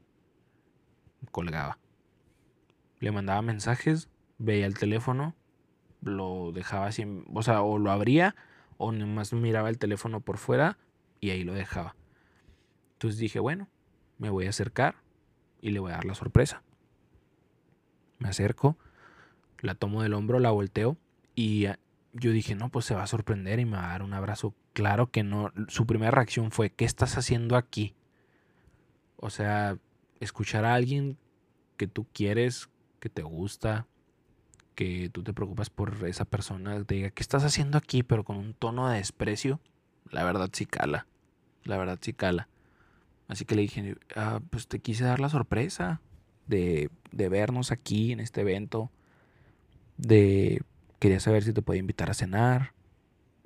colgaba. 1.32 1.80
Le 3.00 3.12
mandaba 3.12 3.42
mensajes, 3.42 4.10
veía 4.38 4.66
el 4.66 4.78
teléfono, 4.78 5.36
lo 6.02 6.52
dejaba 6.52 6.88
así, 6.88 7.06
o 7.34 7.42
sea, 7.42 7.62
o 7.62 7.78
lo 7.80 7.92
abría 7.92 8.36
o 8.78 8.92
nomás 8.92 9.34
miraba 9.34 9.70
el 9.70 9.78
teléfono 9.78 10.20
por 10.20 10.38
fuera 10.38 10.78
y 11.20 11.30
ahí 11.30 11.44
lo 11.44 11.54
dejaba. 11.54 11.96
Entonces 12.94 13.20
dije, 13.20 13.40
bueno, 13.40 13.70
me 14.18 14.30
voy 14.30 14.46
a 14.46 14.50
acercar 14.50 14.96
y 15.62 15.72
le 15.72 15.80
voy 15.80 15.92
a 15.92 15.96
dar 15.96 16.06
la 16.06 16.16
sorpresa. 16.16 16.62
Me 18.20 18.30
acerco, 18.30 18.78
la 19.62 19.76
tomo 19.76 20.04
del 20.04 20.14
hombro, 20.14 20.40
la 20.40 20.52
volteo 20.52 20.98
y 21.36 21.68
yo 22.14 22.32
dije, 22.32 22.56
no, 22.56 22.70
pues 22.70 22.86
se 22.86 22.96
va 22.96 23.04
a 23.04 23.08
sorprender 23.08 23.60
y 23.60 23.66
me 23.66 23.78
va 23.78 23.88
a 23.88 23.92
dar 23.92 24.04
un 24.04 24.14
abrazo. 24.14 24.54
Claro 24.74 25.12
que 25.12 25.24
no, 25.24 25.52
su 25.68 25.86
primera 25.86 26.12
reacción 26.12 26.52
fue, 26.52 26.70
¿qué 26.70 26.86
estás 26.86 27.18
haciendo 27.18 27.58
aquí? 27.58 27.94
O 29.18 29.30
sea, 29.30 29.78
escuchar 30.20 30.66
a 30.66 30.74
alguien 30.74 31.18
que 31.78 31.88
tú 31.88 32.08
quieres, 32.14 32.70
que 33.00 33.10
te 33.10 33.22
gusta, 33.22 33.86
que 34.76 35.10
tú 35.10 35.24
te 35.24 35.34
preocupas 35.34 35.70
por 35.70 36.06
esa 36.08 36.26
persona, 36.26 36.84
te 36.84 36.96
diga, 36.96 37.10
¿qué 37.10 37.22
estás 37.22 37.44
haciendo 37.44 37.78
aquí? 37.78 38.04
Pero 38.04 38.24
con 38.24 38.38
un 38.38 38.54
tono 38.54 38.90
de 38.90 38.98
desprecio, 38.98 39.60
la 40.10 40.24
verdad 40.24 40.50
sí 40.54 40.66
cala. 40.66 41.08
La 41.64 41.78
verdad 41.78 42.00
sí 42.02 42.14
cala. 42.14 42.48
Así 43.28 43.44
que 43.44 43.56
le 43.56 43.64
dije, 43.64 43.96
ah, 44.16 44.40
pues 44.50 44.68
te 44.68 44.80
quise 44.80 45.04
dar 45.04 45.20
la 45.20 45.30
sorpresa 45.30 46.00
de, 46.48 46.90
de 47.12 47.30
vernos 47.30 47.72
aquí 47.72 48.12
en 48.12 48.20
este 48.20 48.42
evento. 48.42 48.92
De 49.98 50.62
quería 51.00 51.20
saber 51.20 51.44
si 51.44 51.54
te 51.54 51.62
podía 51.62 51.80
invitar 51.80 52.10
a 52.10 52.14
cenar 52.14 52.74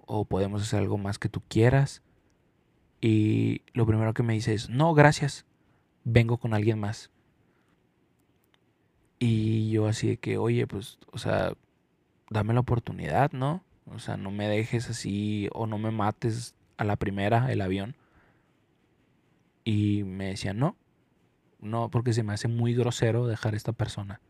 o 0.06 0.26
podemos 0.26 0.62
hacer 0.62 0.80
algo 0.80 0.98
más 0.98 1.20
que 1.20 1.30
tú 1.30 1.42
quieras. 1.48 2.02
Y 3.02 3.62
lo 3.74 3.86
primero 3.86 4.14
que 4.14 4.24
me 4.24 4.34
dice 4.34 4.54
es, 4.54 4.70
no, 4.70 4.94
gracias, 4.94 5.46
vengo 6.04 6.38
con 6.38 6.54
alguien 6.54 6.80
más. 6.80 7.12
Y 9.20 9.70
yo 9.70 9.88
así 9.88 10.08
de 10.08 10.18
que, 10.18 10.38
oye, 10.38 10.66
pues, 10.66 10.98
o 11.12 11.18
sea, 11.18 11.54
dame 12.30 12.54
la 12.54 12.62
oportunidad, 12.62 13.32
¿no? 13.32 13.64
O 13.86 14.00
sea, 14.00 14.18
no 14.18 14.32
me 14.32 14.48
dejes 14.48 14.90
así 14.90 15.50
o 15.54 15.68
no 15.68 15.78
me 15.78 15.92
mates 15.92 16.56
a 16.78 16.84
la 16.84 16.96
primera 16.96 17.52
el 17.52 17.62
avión. 17.62 17.96
Y 19.64 20.04
me 20.04 20.28
decía, 20.30 20.54
no, 20.54 20.76
no, 21.60 21.90
porque 21.90 22.14
se 22.14 22.24
me 22.24 22.34
hace 22.34 22.48
muy 22.48 22.74
grosero 22.74 23.28
dejar 23.28 23.54
a 23.54 23.58
esta 23.58 23.74
persona. 23.74 24.22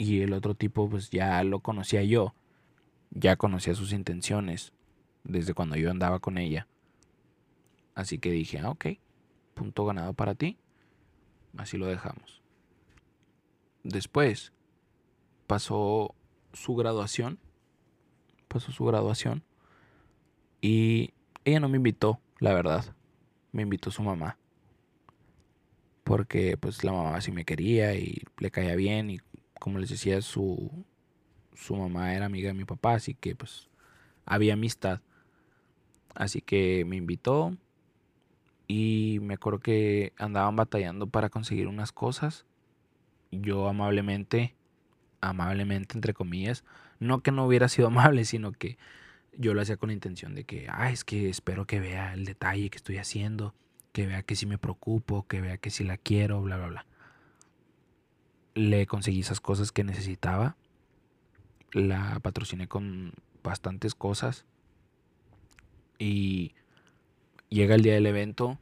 Y 0.00 0.22
el 0.22 0.32
otro 0.32 0.54
tipo, 0.54 0.88
pues 0.88 1.10
ya 1.10 1.44
lo 1.44 1.60
conocía 1.60 2.02
yo, 2.02 2.34
ya 3.10 3.36
conocía 3.36 3.74
sus 3.74 3.92
intenciones 3.92 4.72
desde 5.24 5.52
cuando 5.52 5.76
yo 5.76 5.90
andaba 5.90 6.20
con 6.20 6.38
ella. 6.38 6.66
Así 7.94 8.16
que 8.16 8.30
dije, 8.30 8.60
ah, 8.60 8.70
ok, 8.70 8.86
punto 9.52 9.84
ganado 9.84 10.14
para 10.14 10.34
ti. 10.34 10.56
Así 11.58 11.76
lo 11.76 11.84
dejamos. 11.84 12.40
Después 13.84 14.54
pasó 15.46 16.14
su 16.54 16.74
graduación. 16.76 17.38
Pasó 18.48 18.72
su 18.72 18.86
graduación. 18.86 19.44
Y 20.62 21.12
ella 21.44 21.60
no 21.60 21.68
me 21.68 21.76
invitó, 21.76 22.20
la 22.38 22.54
verdad. 22.54 22.96
Me 23.52 23.60
invitó 23.60 23.90
su 23.90 24.02
mamá. 24.02 24.38
Porque 26.04 26.56
pues 26.56 26.84
la 26.84 26.92
mamá 26.92 27.20
sí 27.20 27.32
me 27.32 27.44
quería 27.44 27.94
y 27.96 28.22
le 28.38 28.50
caía 28.50 28.76
bien. 28.76 29.10
Y 29.10 29.20
como 29.60 29.78
les 29.78 29.90
decía, 29.90 30.20
su, 30.22 30.84
su 31.54 31.76
mamá 31.76 32.14
era 32.14 32.26
amiga 32.26 32.48
de 32.48 32.54
mi 32.54 32.64
papá. 32.64 32.94
Así 32.94 33.14
que 33.14 33.36
pues 33.36 33.68
había 34.26 34.54
amistad. 34.54 35.00
Así 36.16 36.40
que 36.40 36.84
me 36.84 36.96
invitó. 36.96 37.56
Y 38.66 39.18
me 39.22 39.34
acuerdo 39.34 39.60
que 39.60 40.12
andaban 40.16 40.56
batallando 40.56 41.06
para 41.06 41.28
conseguir 41.28 41.68
unas 41.68 41.92
cosas 41.92 42.44
yo 43.30 43.68
amablemente, 43.68 44.54
amablemente 45.20 45.96
entre 45.96 46.14
comillas, 46.14 46.64
no 46.98 47.22
que 47.22 47.32
no 47.32 47.46
hubiera 47.46 47.68
sido 47.68 47.88
amable, 47.88 48.24
sino 48.24 48.52
que 48.52 48.78
yo 49.36 49.54
lo 49.54 49.62
hacía 49.62 49.76
con 49.76 49.88
la 49.88 49.94
intención 49.94 50.34
de 50.34 50.44
que, 50.44 50.66
ah, 50.68 50.90
es 50.90 51.04
que 51.04 51.28
espero 51.28 51.66
que 51.66 51.80
vea 51.80 52.12
el 52.14 52.24
detalle 52.24 52.70
que 52.70 52.76
estoy 52.76 52.98
haciendo, 52.98 53.54
que 53.92 54.06
vea 54.06 54.22
que 54.22 54.36
sí 54.36 54.46
me 54.46 54.58
preocupo, 54.58 55.26
que 55.26 55.40
vea 55.40 55.58
que 55.58 55.70
sí 55.70 55.84
la 55.84 55.96
quiero, 55.96 56.42
bla, 56.42 56.56
bla, 56.56 56.66
bla. 56.66 56.86
Le 58.54 58.86
conseguí 58.86 59.20
esas 59.20 59.40
cosas 59.40 59.72
que 59.72 59.84
necesitaba. 59.84 60.56
La 61.72 62.18
patrociné 62.20 62.68
con 62.68 63.12
bastantes 63.42 63.94
cosas. 63.94 64.46
Y 65.98 66.54
llega 67.48 67.74
el 67.74 67.82
día 67.82 67.94
del 67.94 68.06
evento, 68.06 68.58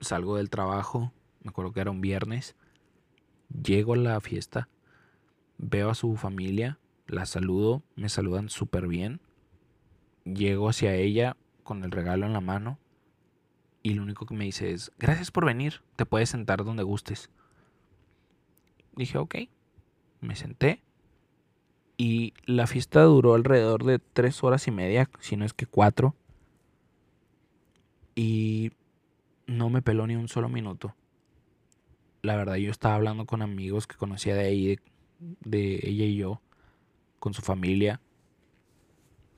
salgo 0.00 0.36
del 0.36 0.50
trabajo, 0.50 1.12
me 1.42 1.50
acuerdo 1.50 1.72
que 1.72 1.80
era 1.80 1.90
un 1.90 2.00
viernes, 2.00 2.56
llego 3.62 3.94
a 3.94 3.98
la 3.98 4.20
fiesta, 4.20 4.68
veo 5.58 5.90
a 5.90 5.94
su 5.94 6.16
familia, 6.16 6.78
la 7.06 7.26
saludo, 7.26 7.82
me 7.94 8.08
saludan 8.08 8.48
súper 8.48 8.88
bien, 8.88 9.20
llego 10.24 10.68
hacia 10.68 10.94
ella 10.94 11.36
con 11.62 11.84
el 11.84 11.90
regalo 11.90 12.26
en 12.26 12.32
la 12.32 12.40
mano 12.40 12.78
y 13.82 13.94
lo 13.94 14.02
único 14.02 14.26
que 14.26 14.34
me 14.34 14.44
dice 14.44 14.72
es, 14.72 14.90
gracias 14.98 15.30
por 15.30 15.44
venir, 15.44 15.82
te 15.94 16.06
puedes 16.06 16.30
sentar 16.30 16.64
donde 16.64 16.82
gustes. 16.82 17.30
Dije, 18.96 19.18
ok, 19.18 19.36
me 20.20 20.36
senté 20.36 20.82
y 21.96 22.34
la 22.44 22.66
fiesta 22.66 23.02
duró 23.02 23.34
alrededor 23.34 23.84
de 23.84 23.98
tres 23.98 24.44
horas 24.44 24.66
y 24.68 24.70
media, 24.70 25.08
si 25.20 25.36
no 25.36 25.44
es 25.44 25.54
que 25.54 25.66
cuatro. 25.66 26.14
Y 28.14 28.72
no 29.46 29.70
me 29.70 29.82
peló 29.82 30.06
ni 30.06 30.16
un 30.16 30.28
solo 30.28 30.48
minuto. 30.48 30.94
La 32.22 32.36
verdad, 32.36 32.56
yo 32.56 32.70
estaba 32.70 32.96
hablando 32.96 33.24
con 33.24 33.40
amigos 33.40 33.86
que 33.86 33.96
conocía 33.96 34.34
de 34.34 34.44
ahí, 34.44 34.78
de, 35.18 35.80
ella 35.82 36.04
y 36.04 36.16
yo, 36.16 36.42
con 37.18 37.32
su 37.32 37.42
familia. 37.42 38.00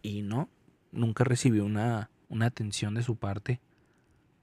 Y 0.02 0.22
no, 0.22 0.48
nunca 0.90 1.22
recibí 1.22 1.60
una, 1.60 2.10
una 2.28 2.46
atención 2.46 2.94
de 2.94 3.02
su 3.02 3.16
parte 3.16 3.60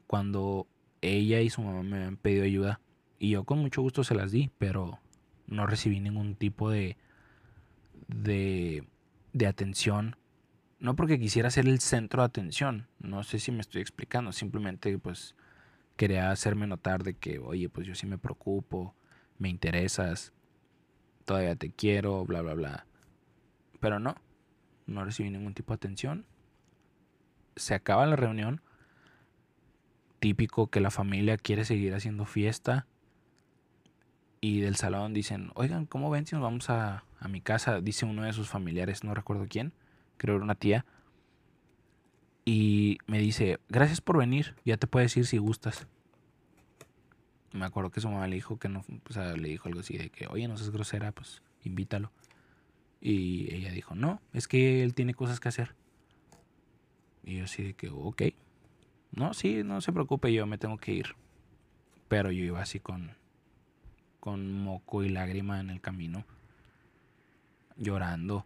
cuando 0.07 0.67
ella 1.01 1.41
y 1.41 1.49
su 1.49 1.61
mamá 1.61 1.83
me 1.83 2.03
han 2.03 2.17
pedido 2.17 2.45
ayuda. 2.45 2.79
Y 3.19 3.31
yo 3.31 3.43
con 3.43 3.59
mucho 3.59 3.81
gusto 3.81 4.03
se 4.03 4.15
las 4.15 4.31
di, 4.31 4.51
pero 4.57 4.99
no 5.47 5.67
recibí 5.67 5.99
ningún 5.99 6.35
tipo 6.35 6.69
de, 6.69 6.97
de, 8.07 8.87
de 9.33 9.47
atención. 9.47 10.17
No 10.79 10.95
porque 10.95 11.19
quisiera 11.19 11.49
ser 11.49 11.67
el 11.67 11.79
centro 11.79 12.21
de 12.21 12.27
atención, 12.27 12.87
no 12.99 13.23
sé 13.23 13.39
si 13.39 13.51
me 13.51 13.61
estoy 13.61 13.81
explicando, 13.81 14.31
simplemente 14.31 14.97
pues 14.99 15.35
quería 15.95 16.31
hacerme 16.31 16.67
notar 16.67 17.03
de 17.03 17.15
que, 17.15 17.39
oye, 17.39 17.69
pues 17.69 17.87
yo 17.87 17.95
sí 17.95 18.05
me 18.05 18.17
preocupo, 18.17 18.93
me 19.37 19.49
interesas, 19.49 20.33
todavía 21.23 21.55
te 21.55 21.71
quiero, 21.71 22.25
bla, 22.25 22.41
bla, 22.41 22.53
bla. 22.53 22.87
Pero 23.79 23.99
no, 23.99 24.15
no 24.85 25.05
recibí 25.05 25.29
ningún 25.29 25.53
tipo 25.53 25.73
de 25.73 25.77
atención. 25.77 26.25
Se 27.55 27.73
acaba 27.73 28.05
la 28.05 28.15
reunión 28.17 28.61
típico 30.19 30.67
que 30.67 30.81
la 30.81 30.91
familia 30.91 31.37
quiere 31.37 31.65
seguir 31.65 31.93
haciendo 31.93 32.25
fiesta 32.25 32.87
y 34.45 34.59
del 34.59 34.75
salón 34.75 35.11
dicen, 35.11 35.49
oigan, 35.55 35.87
¿cómo 35.87 36.11
ven 36.11 36.27
si 36.27 36.35
nos 36.35 36.43
vamos 36.43 36.69
a, 36.69 37.03
a 37.19 37.27
mi 37.27 37.41
casa? 37.41 37.81
Dice 37.81 38.05
uno 38.05 38.21
de 38.21 38.31
sus 38.31 38.47
familiares, 38.47 39.03
no 39.03 39.15
recuerdo 39.15 39.47
quién, 39.49 39.73
creo 40.17 40.35
era 40.35 40.43
una 40.43 40.53
tía. 40.53 40.85
Y 42.45 42.99
me 43.07 43.17
dice, 43.17 43.59
gracias 43.69 44.01
por 44.01 44.19
venir, 44.19 44.55
ya 44.63 44.77
te 44.77 44.85
puedes 44.85 45.17
ir 45.17 45.25
si 45.25 45.39
gustas. 45.39 45.87
Me 47.53 47.65
acuerdo 47.65 47.89
que 47.89 48.01
su 48.01 48.07
mamá 48.07 48.27
le 48.27 48.35
dijo 48.35 48.59
que 48.59 48.69
no, 48.69 48.85
o 49.09 49.13
sea, 49.13 49.35
le 49.35 49.49
dijo 49.49 49.67
algo 49.67 49.79
así 49.79 49.97
de 49.97 50.11
que, 50.11 50.27
oye, 50.27 50.47
no 50.47 50.57
seas 50.57 50.69
grosera, 50.69 51.11
pues 51.11 51.41
invítalo. 51.63 52.11
Y 53.01 53.51
ella 53.51 53.71
dijo, 53.71 53.95
no, 53.95 54.21
es 54.31 54.47
que 54.47 54.83
él 54.83 54.93
tiene 54.93 55.15
cosas 55.15 55.39
que 55.39 55.49
hacer. 55.49 55.73
Y 57.23 57.37
yo 57.37 57.45
así 57.45 57.63
de 57.63 57.73
que, 57.73 57.89
ok. 57.89 58.21
No, 59.11 59.33
sí, 59.33 59.63
no 59.63 59.81
se 59.81 59.91
preocupe, 59.91 60.31
yo 60.31 60.45
me 60.45 60.59
tengo 60.59 60.77
que 60.77 60.91
ir. 60.91 61.15
Pero 62.07 62.29
yo 62.29 62.43
iba 62.43 62.61
así 62.61 62.79
con, 62.79 63.15
con 64.25 64.51
moco 64.51 65.03
y 65.03 65.09
lágrima 65.09 65.59
en 65.59 65.69
el 65.69 65.81
camino, 65.81 66.25
llorando, 67.77 68.43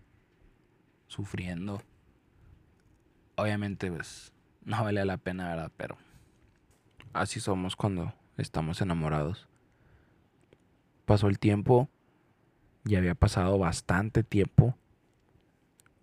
sufriendo. 1.08 1.82
Obviamente, 3.38 3.90
pues, 3.90 4.34
no 4.66 4.84
vale 4.84 5.06
la 5.06 5.16
pena, 5.16 5.48
¿verdad? 5.48 5.72
Pero 5.78 5.98
así 7.14 7.40
somos 7.40 7.78
cuando 7.78 8.14
estamos 8.36 8.82
enamorados. 8.82 9.48
Pasó 11.06 11.30
el 11.30 11.40
tiempo, 11.40 11.88
ya 12.84 12.98
había 12.98 13.16
pasado 13.16 13.58
bastante 13.58 14.22
tiempo, 14.22 14.76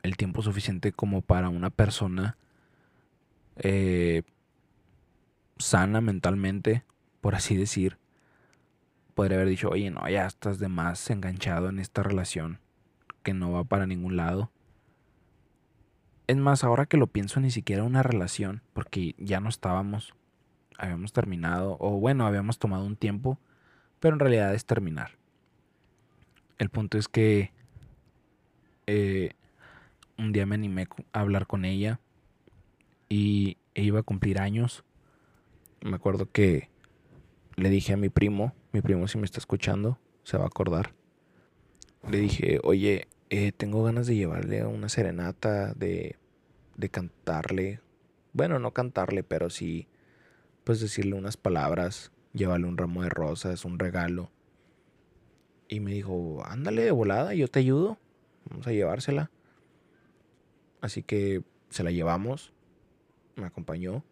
el 0.03 0.17
tiempo 0.17 0.41
suficiente 0.41 0.93
como 0.93 1.21
para 1.21 1.51
una 1.51 1.69
persona 1.69 2.39
eh, 3.57 4.23
sana 5.59 6.01
mentalmente, 6.01 6.83
por 7.21 7.35
así 7.35 7.57
decir, 7.57 7.99
podría 9.17 9.39
haber 9.39 9.49
dicho, 9.49 9.71
oye, 9.71 9.91
no, 9.91 10.09
ya 10.09 10.27
estás 10.27 10.61
de 10.61 10.69
más 10.69 11.11
enganchado 11.11 11.69
en 11.69 11.81
esta 11.81 12.05
relación 12.05 12.61
que 13.25 13.35
no 13.35 13.51
va 13.51 13.65
para 13.65 13.89
ningún 13.89 14.17
lado. 14.17 14.53
Es 16.29 16.37
más, 16.37 16.63
ahora 16.63 16.87
que 16.87 16.97
lo 16.97 17.09
pienso, 17.09 17.41
ni 17.41 17.51
siquiera 17.51 17.83
una 17.83 18.05
relación, 18.05 18.63
porque 18.73 19.17
ya 19.19 19.41
no 19.41 19.49
estábamos, 19.49 20.15
habíamos 20.79 21.13
terminado, 21.13 21.77
o 21.81 21.99
bueno, 21.99 22.27
habíamos 22.27 22.61
tomado 22.61 22.85
un 22.85 22.95
tiempo, 22.95 23.41
pero 23.99 24.15
en 24.15 24.21
realidad 24.21 24.55
es 24.55 24.65
terminar. 24.65 25.13
El 26.59 26.71
punto 26.71 26.97
es 26.97 27.09
que 27.09 27.51
eh, 28.87 29.33
un 30.17 30.31
día 30.31 30.47
me 30.47 30.55
animé 30.55 30.87
a 31.13 31.21
hablar 31.21 31.49
con 31.49 31.65
ella 31.65 31.99
y 33.09 33.57
e 33.75 33.83
iba 33.83 34.01
a 34.01 34.05
cumplir 34.05 34.39
años 34.39 34.85
me 35.87 35.97
acuerdo 35.97 36.31
que 36.31 36.69
le 37.57 37.71
dije 37.71 37.95
a 37.95 37.97
mi 37.97 38.09
primo, 38.09 38.55
mi 38.77 38.83
primo 38.83 39.09
si 39.09 39.17
me 39.17 39.25
está 39.25 39.39
escuchando, 39.39 39.99
se 40.23 40.37
va 40.37 40.45
a 40.45 40.49
acordar. 40.49 40.93
Le 42.11 42.19
dije, 42.19 42.61
oye, 42.63 43.09
eh, 43.31 43.53
tengo 43.53 43.83
ganas 43.83 44.07
de 44.07 44.17
llevarle 44.17 44.67
una 44.67 44.91
serenata, 44.91 45.73
de, 45.73 46.17
de 46.77 46.89
cantarle. 46.91 47.81
Bueno, 48.35 48.59
no 48.59 48.73
cantarle, 48.73 49.23
pero 49.23 49.49
sí, 49.49 49.89
pues 50.63 50.79
decirle 50.81 51.15
unas 51.15 51.39
palabras, 51.39 52.13
llevarle 52.35 52.67
un 52.67 52.77
ramo 52.77 53.03
de 53.03 53.09
rosas, 53.09 53.65
un 53.65 53.79
regalo. 53.79 54.31
Y 55.69 55.81
me 55.81 55.93
dijo, 55.93 56.45
ándale 56.45 56.85
de 56.85 56.91
volada, 56.91 57.33
yo 57.33 57.49
te 57.49 57.61
ayudo. 57.61 57.97
Vamos 58.51 58.67
a 58.67 58.73
llevársela. 58.73 59.31
Así 60.83 61.03
que 61.03 61.43
se 61.71 61.83
la 61.83 61.93
llevamos. 61.93 62.53
Me 63.37 63.47
acompañó. 63.47 64.05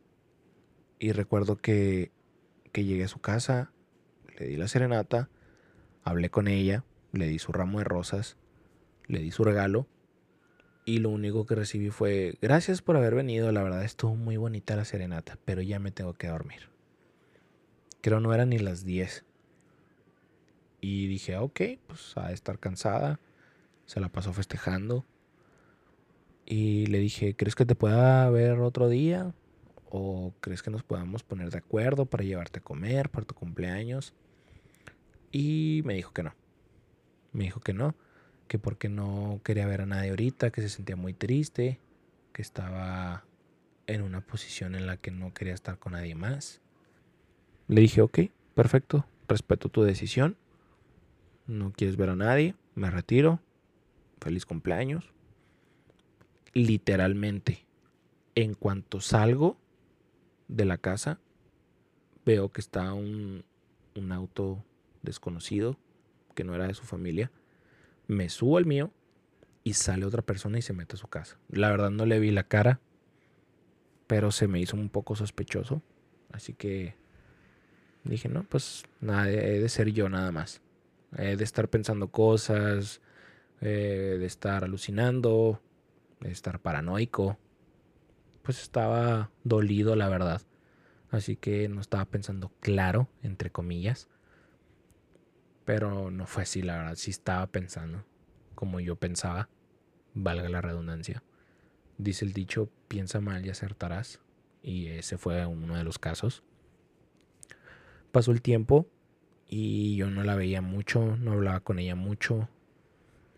Y 0.99 1.13
recuerdo 1.13 1.57
que, 1.57 2.13
que 2.73 2.85
llegué 2.85 3.05
a 3.05 3.09
su 3.09 3.21
casa, 3.21 3.75
le 4.39 4.47
di 4.47 4.57
la 4.57 4.69
serenata, 4.69 5.29
hablé 6.03 6.31
con 6.31 6.49
ella, 6.49 6.85
le 7.13 7.27
di 7.27 7.39
su 7.39 7.53
ramo 7.53 7.79
de 7.79 7.85
rosas, 7.85 8.37
le 9.07 9.21
di 9.21 9.31
su 9.31 9.45
regalo 9.45 9.87
y 10.85 10.99
lo 10.99 11.09
único 11.09 11.47
que 11.47 11.55
recibí 11.55 11.91
fue 11.91 12.37
gracias 12.43 12.83
por 12.83 12.97
haber 12.97 13.15
venido, 13.15 13.51
la 13.53 13.63
verdad 13.63 13.85
estuvo 13.85 14.17
muy 14.17 14.37
bonita 14.37 14.77
la 14.77 14.85
serenata, 14.85 15.39
pero 15.45 15.63
ya 15.63 15.79
me 15.79 15.91
tengo 15.91 16.13
que 16.13 16.29
dormir. 16.29 16.69
Creo 18.03 18.21
no 18.21 18.35
eran 18.35 18.51
ni 18.51 18.59
las 18.59 18.85
10. 18.85 19.25
Y 20.83 21.07
dije, 21.07 21.39
ok, 21.39 21.61
pues 21.87 22.15
a 22.19 22.33
estar 22.33 22.59
cansada, 22.59 23.19
se 23.87 24.01
la 24.01 24.11
pasó 24.11 24.35
festejando. 24.35 25.07
Y 26.45 26.85
le 26.87 26.99
dije, 26.99 27.35
¿crees 27.35 27.55
que 27.55 27.65
te 27.65 27.75
pueda 27.75 28.29
ver 28.29 28.61
otro 28.61 28.91
día? 28.91 29.35
¿O 29.89 30.35
crees 30.41 30.63
que 30.63 30.71
nos 30.71 30.83
podamos 30.83 31.23
poner 31.23 31.51
de 31.51 31.59
acuerdo 31.59 32.05
para 32.05 32.25
llevarte 32.25 32.59
a 32.59 32.63
comer 32.63 33.09
para 33.09 33.25
tu 33.25 33.35
cumpleaños? 33.35 34.13
Y 35.35 35.83
me 35.85 35.95
dijo 35.95 36.13
que 36.13 36.23
no. 36.23 36.33
Me 37.33 37.43
dijo 37.43 37.59
que 37.59 37.73
no, 37.73 37.97
que 38.47 38.61
porque 38.61 38.89
no 38.89 39.41
quería 39.43 39.67
ver 39.67 39.81
a 39.81 39.87
nadie 39.87 40.11
ahorita, 40.11 40.51
que 40.51 40.63
se 40.63 40.69
sentía 40.69 40.95
muy 40.95 41.13
triste, 41.13 41.81
que 42.33 42.41
estaba 42.41 43.25
en 43.89 44.03
una 44.03 44.21
posición 44.21 44.77
en 44.77 44.87
la 44.87 44.97
que 44.97 45.11
no 45.11 45.35
quería 45.35 45.53
estar 45.53 45.77
con 45.81 45.95
nadie 45.95 46.15
más. 46.15 46.61
Le 47.67 47.81
dije, 47.81 48.01
ok, 48.01 48.21
perfecto, 48.55 49.07
respeto 49.27 49.69
tu 49.69 49.83
decisión. 49.83 50.37
No 51.49 51.73
quieres 51.73 51.97
ver 51.97 52.11
a 52.11 52.17
nadie, 52.17 52.55
me 52.77 52.89
retiro. 52.89 53.41
Feliz 54.21 54.47
cumpleaños. 54.47 55.13
Literalmente, 56.53 57.67
en 58.37 58.55
cuanto 58.55 59.01
salgo, 59.01 59.59
de 60.47 60.65
la 60.65 60.79
casa, 60.79 61.19
veo 62.25 62.53
que 62.53 62.61
está 62.61 62.93
un, 62.93 63.45
un 63.97 64.13
auto 64.13 64.65
desconocido, 65.05 65.79
que 66.35 66.45
no 66.45 66.55
era 66.55 66.67
de 66.67 66.75
su 66.75 66.85
familia. 66.85 67.31
Me 68.07 68.29
subo 68.29 68.59
al 68.59 68.67
mío 68.67 68.91
y 69.63 69.75
sale 69.75 70.05
otra 70.05 70.23
persona 70.23 70.59
y 70.59 70.63
se 70.63 70.73
mete 70.73 70.97
a 70.97 70.99
su 70.99 71.09
casa. 71.09 71.39
La 71.49 71.71
verdad 71.71 71.91
no 71.91 72.07
le 72.07 72.19
vi 72.19 72.31
la 72.31 72.45
cara, 72.45 72.81
pero 74.07 74.31
se 74.31 74.49
me 74.49 74.61
hizo 74.61 74.77
un 74.77 74.89
poco 74.89 75.17
sospechoso. 75.17 75.83
Así 76.33 76.53
que 76.53 76.97
dije, 78.05 78.29
no, 78.29 78.45
pues 78.45 78.85
nada, 79.01 79.31
he 79.31 79.61
de 79.61 79.69
ser 79.69 79.93
yo 79.93 80.09
nada 80.09 80.33
más. 80.33 80.61
He 81.17 81.37
de 81.37 81.45
estar 81.45 81.69
pensando 81.69 82.09
cosas, 82.09 83.01
eh, 83.61 84.17
de 84.19 84.27
estar 84.27 84.65
alucinando, 84.65 85.61
de 86.21 86.33
estar 86.33 86.61
paranoico 86.61 87.39
pues 88.45 88.61
estaba 88.61 89.31
dolido, 89.43 89.97
la 89.97 90.09
verdad. 90.09 90.43
Así 91.11 91.35
que 91.35 91.69
no 91.69 91.81
estaba 91.81 92.05
pensando 92.05 92.53
claro, 92.61 93.09
entre 93.23 93.51
comillas. 93.51 94.09
Pero 95.65 96.11
no 96.11 96.27
fue 96.27 96.43
así, 96.43 96.63
la 96.63 96.77
verdad, 96.79 96.95
sí 96.97 97.11
estaba 97.11 97.47
pensando 97.47 98.05
como 98.55 98.81
yo 98.81 98.97
pensaba, 98.97 99.49
valga 100.15 100.49
la 100.49 100.61
redundancia. 100.61 101.23
Dice 101.99 102.25
el 102.25 102.33
dicho, 102.33 102.71
piensa 102.89 103.21
mal 103.21 103.45
y 103.45 103.51
acertarás. 103.51 104.21
Y 104.63 104.87
ese 104.87 105.19
fue 105.19 105.45
uno 105.45 105.77
de 105.77 105.85
los 105.85 105.99
casos. 105.99 106.43
Pasó 108.13 108.33
el 108.33 108.43
tiempo 108.43 108.89
y 109.47 109.97
yo 109.97 110.09
no 110.09 110.23
la 110.25 110.37
veía 110.37 110.63
mucho, 110.63 111.17
no 111.17 111.33
hablaba 111.33 111.61
con 111.61 111.79
ella 111.79 111.97
mucho, 111.97 112.49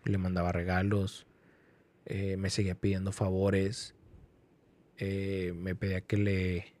le 0.05 0.17
mandaba 0.17 0.51
regalos, 0.51 1.25
eh, 2.05 2.37
me 2.37 2.49
seguía 2.49 2.75
pidiendo 2.75 3.11
favores, 3.11 3.95
eh, 4.97 5.53
me 5.55 5.75
pedía 5.75 6.01
que 6.01 6.17
le, 6.17 6.75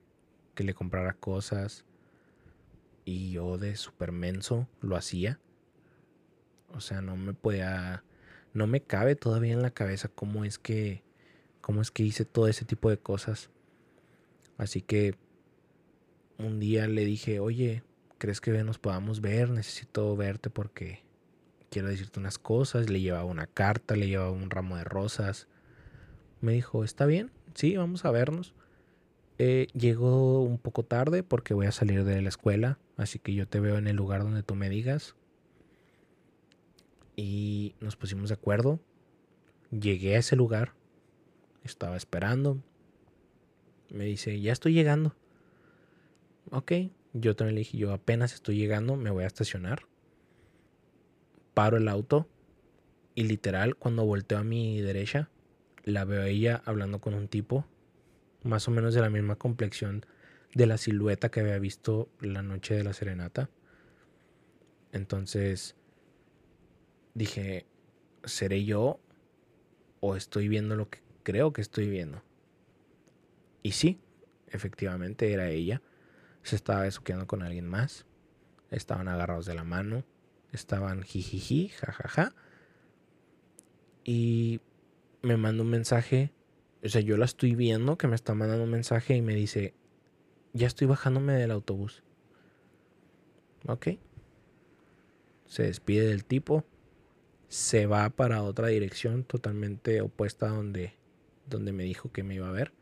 que 0.53 0.63
le 0.63 0.73
comprara 0.73 1.13
cosas 1.13 1.86
y 3.07 3.31
yo 3.31 3.57
de 3.57 3.77
super 3.77 4.11
menso 4.11 4.67
lo 4.81 4.97
hacía. 4.97 5.39
O 6.73 6.81
sea, 6.81 6.99
no 6.99 7.15
me 7.15 7.33
podía, 7.33 8.03
no 8.53 8.67
me 8.67 8.81
cabe 8.81 9.15
todavía 9.15 9.53
en 9.53 9.61
la 9.61 9.71
cabeza 9.71 10.09
cómo 10.09 10.43
es 10.43 10.59
que, 10.59 11.03
cómo 11.61 11.81
es 11.81 11.89
que 11.89 12.03
hice 12.03 12.25
todo 12.25 12.49
ese 12.49 12.65
tipo 12.65 12.89
de 12.89 12.97
cosas. 12.97 13.49
Así 14.57 14.81
que 14.81 15.15
un 16.37 16.59
día 16.59 16.85
le 16.89 17.05
dije, 17.05 17.39
oye, 17.39 17.81
¿crees 18.17 18.41
que 18.41 18.51
nos 18.65 18.77
podamos 18.77 19.21
ver? 19.21 19.51
Necesito 19.51 20.13
verte 20.17 20.49
porque 20.49 21.05
quiero 21.69 21.87
decirte 21.87 22.19
unas 22.19 22.37
cosas. 22.37 22.89
Le 22.89 22.99
llevaba 22.99 23.23
una 23.23 23.47
carta, 23.47 23.95
le 23.95 24.09
llevaba 24.09 24.31
un 24.31 24.49
ramo 24.49 24.75
de 24.75 24.83
rosas. 24.83 25.47
Me 26.41 26.51
dijo, 26.51 26.83
está 26.83 27.05
bien, 27.05 27.31
sí, 27.53 27.77
vamos 27.77 28.03
a 28.03 28.11
vernos. 28.11 28.53
Eh, 29.37 29.67
llego 29.73 30.41
un 30.41 30.57
poco 30.57 30.83
tarde 30.83 31.23
porque 31.23 31.53
voy 31.53 31.67
a 31.67 31.71
salir 31.71 32.03
de 32.03 32.21
la 32.21 32.27
escuela, 32.27 32.79
así 32.97 33.19
que 33.19 33.33
yo 33.33 33.47
te 33.47 33.59
veo 33.59 33.77
en 33.77 33.87
el 33.87 33.95
lugar 33.95 34.23
donde 34.23 34.43
tú 34.43 34.55
me 34.55 34.69
digas. 34.69 35.15
Y 37.15 37.75
nos 37.79 37.95
pusimos 37.95 38.29
de 38.29 38.35
acuerdo. 38.35 38.79
Llegué 39.71 40.15
a 40.15 40.19
ese 40.19 40.35
lugar, 40.35 40.73
estaba 41.63 41.97
esperando. 41.97 42.61
Me 43.89 44.05
dice, 44.05 44.39
ya 44.39 44.51
estoy 44.51 44.73
llegando. 44.73 45.15
Ok, 46.51 46.71
yo 47.13 47.35
también 47.35 47.55
le 47.55 47.59
dije, 47.59 47.77
yo 47.77 47.93
apenas 47.93 48.33
estoy 48.33 48.57
llegando, 48.57 48.95
me 48.95 49.09
voy 49.09 49.23
a 49.23 49.27
estacionar. 49.27 49.87
Paro 51.53 51.77
el 51.77 51.87
auto 51.87 52.27
y 53.15 53.23
literal 53.23 53.75
cuando 53.75 54.05
volteo 54.05 54.37
a 54.37 54.43
mi 54.43 54.79
derecha, 54.81 55.29
la 55.83 56.05
veo 56.05 56.21
a 56.21 56.27
ella 56.27 56.61
hablando 56.65 56.99
con 57.01 57.13
un 57.13 57.27
tipo 57.27 57.65
más 58.43 58.67
o 58.67 58.71
menos 58.71 58.93
de 58.93 59.01
la 59.01 59.09
misma 59.09 59.35
complexión 59.35 60.05
de 60.53 60.65
la 60.65 60.77
silueta 60.77 61.29
que 61.29 61.41
había 61.41 61.59
visto 61.59 62.09
la 62.19 62.41
noche 62.41 62.75
de 62.75 62.83
la 62.83 62.93
serenata. 62.93 63.49
Entonces 64.91 65.75
dije, 67.13 67.65
¿seré 68.23 68.63
yo 68.65 68.99
o 69.99 70.15
estoy 70.15 70.47
viendo 70.47 70.75
lo 70.75 70.89
que 70.89 70.99
creo 71.23 71.53
que 71.53 71.61
estoy 71.61 71.89
viendo? 71.89 72.23
Y 73.63 73.71
sí, 73.71 73.99
efectivamente 74.47 75.31
era 75.31 75.49
ella. 75.49 75.81
Se 76.43 76.55
estaba 76.55 76.83
besuqueando 76.83 77.27
con 77.27 77.43
alguien 77.43 77.67
más. 77.67 78.05
Estaban 78.71 79.07
agarrados 79.07 79.45
de 79.45 79.55
la 79.55 79.63
mano. 79.63 80.05
Estaban 80.53 81.03
jijiji, 81.03 81.69
jajaja. 81.69 82.33
Y 84.05 84.61
me 85.21 85.35
manda 85.35 85.63
un 85.63 85.69
mensaje 85.69 86.31
o 86.83 86.89
sea, 86.89 87.01
yo 87.01 87.17
la 87.17 87.25
estoy 87.25 87.55
viendo 87.55 87.97
que 87.97 88.07
me 88.07 88.15
está 88.15 88.33
mandando 88.33 88.63
un 88.63 88.69
mensaje 88.69 89.15
y 89.15 89.21
me 89.21 89.35
dice, 89.35 89.73
ya 90.57 90.67
estoy 90.67 90.87
bajándome 90.87 91.33
del 91.33 91.51
autobús. 91.51 92.03
Ok. 93.67 93.89
Se 95.45 95.63
despide 95.63 96.07
del 96.07 96.25
tipo. 96.25 96.65
Se 97.47 97.85
va 97.85 98.09
para 98.09 98.43
otra 98.43 98.67
dirección 98.67 99.23
totalmente 99.23 100.01
opuesta 100.01 100.47
a 100.47 100.49
donde, 100.49 100.93
donde 101.45 101.71
me 101.71 101.83
dijo 101.83 102.11
que 102.11 102.23
me 102.23 102.35
iba 102.35 102.49
a 102.49 102.51
ver. 102.51 102.73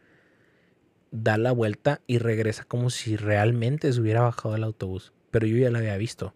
Da 1.12 1.38
la 1.38 1.52
vuelta 1.52 2.02
y 2.08 2.18
regresa 2.18 2.64
como 2.64 2.90
si 2.90 3.16
realmente 3.16 3.92
se 3.94 4.02
hubiera 4.02 4.22
bajado 4.22 4.54
del 4.54 4.64
autobús. 4.64 5.14
Pero 5.32 5.46
yo 5.46 5.58
ya 5.58 5.70
la 5.70 5.80
había 5.80 5.98
visto. 5.98 6.34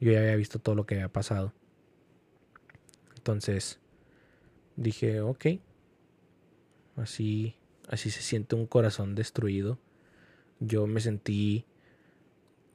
Yo 0.00 0.12
ya 0.12 0.20
había 0.20 0.36
visto 0.36 0.58
todo 0.58 0.74
lo 0.74 0.84
que 0.84 0.96
había 0.96 1.12
pasado. 1.12 1.54
Entonces 3.16 3.80
dije, 4.76 5.20
ok, 5.20 5.46
Así, 7.00 7.56
así 7.88 8.10
se 8.10 8.22
siente 8.22 8.54
un 8.54 8.66
corazón 8.66 9.14
destruido. 9.14 9.78
Yo 10.60 10.86
me 10.86 11.00
sentí 11.00 11.64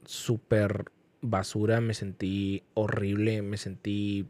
súper 0.05 0.85
basura, 1.21 1.81
me 1.81 1.93
sentí 1.93 2.63
horrible, 2.73 3.41
me 3.41 3.57
sentí 3.57 4.27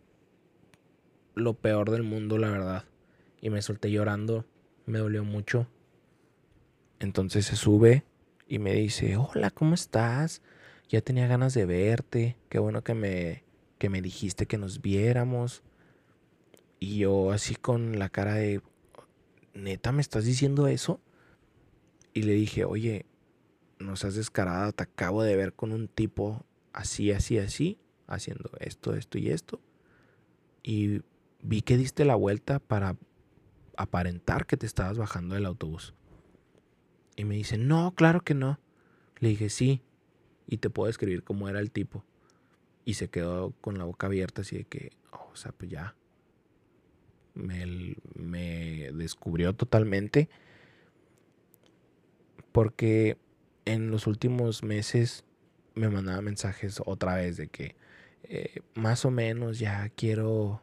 lo 1.36 1.54
peor 1.54 1.92
del 1.92 2.04
mundo, 2.04 2.38
la 2.38 2.50
verdad. 2.50 2.86
Y 3.42 3.50
me 3.50 3.62
solté 3.62 3.92
llorando, 3.92 4.46
me 4.86 5.00
dolió 5.00 5.24
mucho. 5.24 5.68
Entonces 7.00 7.46
se 7.46 7.56
sube 7.56 8.04
y 8.48 8.60
me 8.60 8.74
dice, 8.74 9.18
hola, 9.18 9.52
¿cómo 9.52 9.74
estás? 9.74 10.42
Ya 10.90 11.02
tenía 11.02 11.28
ganas 11.28 11.54
de 11.54 11.66
verte, 11.66 12.38
qué 12.50 12.60
bueno 12.60 12.84
que 12.84 12.94
me, 12.94 13.44
que 13.78 13.90
me 13.90 14.02
dijiste 14.02 14.46
que 14.46 14.58
nos 14.58 14.82
viéramos. 14.82 15.64
Y 16.80 17.00
yo 17.00 17.32
así 17.32 17.56
con 17.56 18.00
la 18.00 18.10
cara 18.10 18.36
de, 18.36 18.62
¿neta 19.54 19.92
me 19.92 20.02
estás 20.02 20.26
diciendo 20.26 20.68
eso? 20.68 21.00
Y 22.14 22.24
le 22.24 22.34
dije, 22.34 22.66
oye, 22.66 23.06
no 23.80 23.96
seas 23.96 24.16
descarada, 24.16 24.72
te 24.72 24.84
acabo 24.84 25.24
de 25.24 25.36
ver 25.36 25.54
con 25.54 25.72
un 25.72 25.88
tipo 25.88 26.46
así, 26.74 27.12
así, 27.12 27.38
así, 27.38 27.80
haciendo 28.08 28.50
esto, 28.60 28.94
esto 28.96 29.18
y 29.18 29.30
esto. 29.30 29.62
Y 30.64 31.02
vi 31.42 31.62
que 31.62 31.78
diste 31.78 32.06
la 32.06 32.16
vuelta 32.16 32.60
para 32.60 32.98
aparentar 33.78 34.46
que 34.46 34.58
te 34.58 34.66
estabas 34.66 34.98
bajando 34.98 35.36
del 35.36 35.46
autobús. 35.46 35.94
Y 37.16 37.26
me 37.26 37.36
dice, 37.36 37.58
no, 37.58 37.94
claro 37.96 38.22
que 38.22 38.34
no. 38.34 38.60
Le 39.20 39.30
dije, 39.30 39.50
sí. 39.50 39.82
Y 40.48 40.58
te 40.58 40.70
puedo 40.70 40.90
escribir 40.90 41.24
cómo 41.24 41.50
era 41.50 41.60
el 41.60 41.72
tipo. 41.72 42.04
Y 42.84 42.96
se 42.96 43.10
quedó 43.10 43.52
con 43.62 43.78
la 43.78 43.86
boca 43.86 44.08
abierta 44.08 44.42
así 44.42 44.58
de 44.58 44.66
que, 44.66 44.92
oh, 45.12 45.30
o 45.34 45.36
sea, 45.36 45.52
pues 45.52 45.72
ya, 45.72 45.96
me, 47.36 48.92
descubrió 48.94 49.54
totalmente 49.54 50.30
porque 52.52 53.18
en 53.66 53.92
los 53.92 54.08
últimos 54.08 54.64
meses 54.64 55.24
me 55.74 55.90
mandaba 55.90 56.22
mensajes 56.22 56.82
otra 56.86 57.16
vez 57.16 57.38
de 57.38 57.48
que 57.48 57.76
eh, 58.24 58.62
más 58.74 59.06
o 59.06 59.12
menos 59.12 59.60
ya 59.60 59.90
quiero 59.90 60.62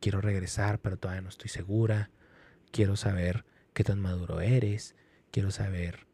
quiero 0.00 0.20
regresar 0.20 0.80
pero 0.80 0.96
todavía 0.96 1.22
no 1.22 1.28
estoy 1.28 1.48
segura. 1.48 2.10
Quiero 2.70 2.96
saber 2.96 3.44
qué 3.72 3.84
tan 3.84 4.00
maduro 4.00 4.40
eres. 4.40 4.94
Quiero 5.30 5.50
saber 5.50 6.06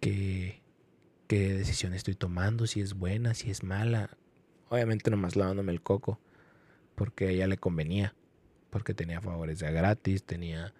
qué, 0.00 0.62
qué 1.28 1.54
decisión 1.54 1.94
estoy 1.94 2.14
tomando 2.14 2.66
si 2.66 2.80
es 2.80 2.94
buena 2.94 3.34
si 3.34 3.50
es 3.50 3.62
mala 3.62 4.16
obviamente 4.68 5.10
nomás 5.10 5.36
lavándome 5.36 5.70
el 5.70 5.82
coco 5.82 6.18
porque 6.96 7.26
a 7.28 7.30
ella 7.30 7.46
le 7.46 7.58
convenía 7.58 8.14
porque 8.72 8.94
tenía 8.94 9.20
favores 9.20 9.58
de 9.58 9.66
a 9.66 9.70
gratis, 9.70 10.24
tenía 10.24 10.72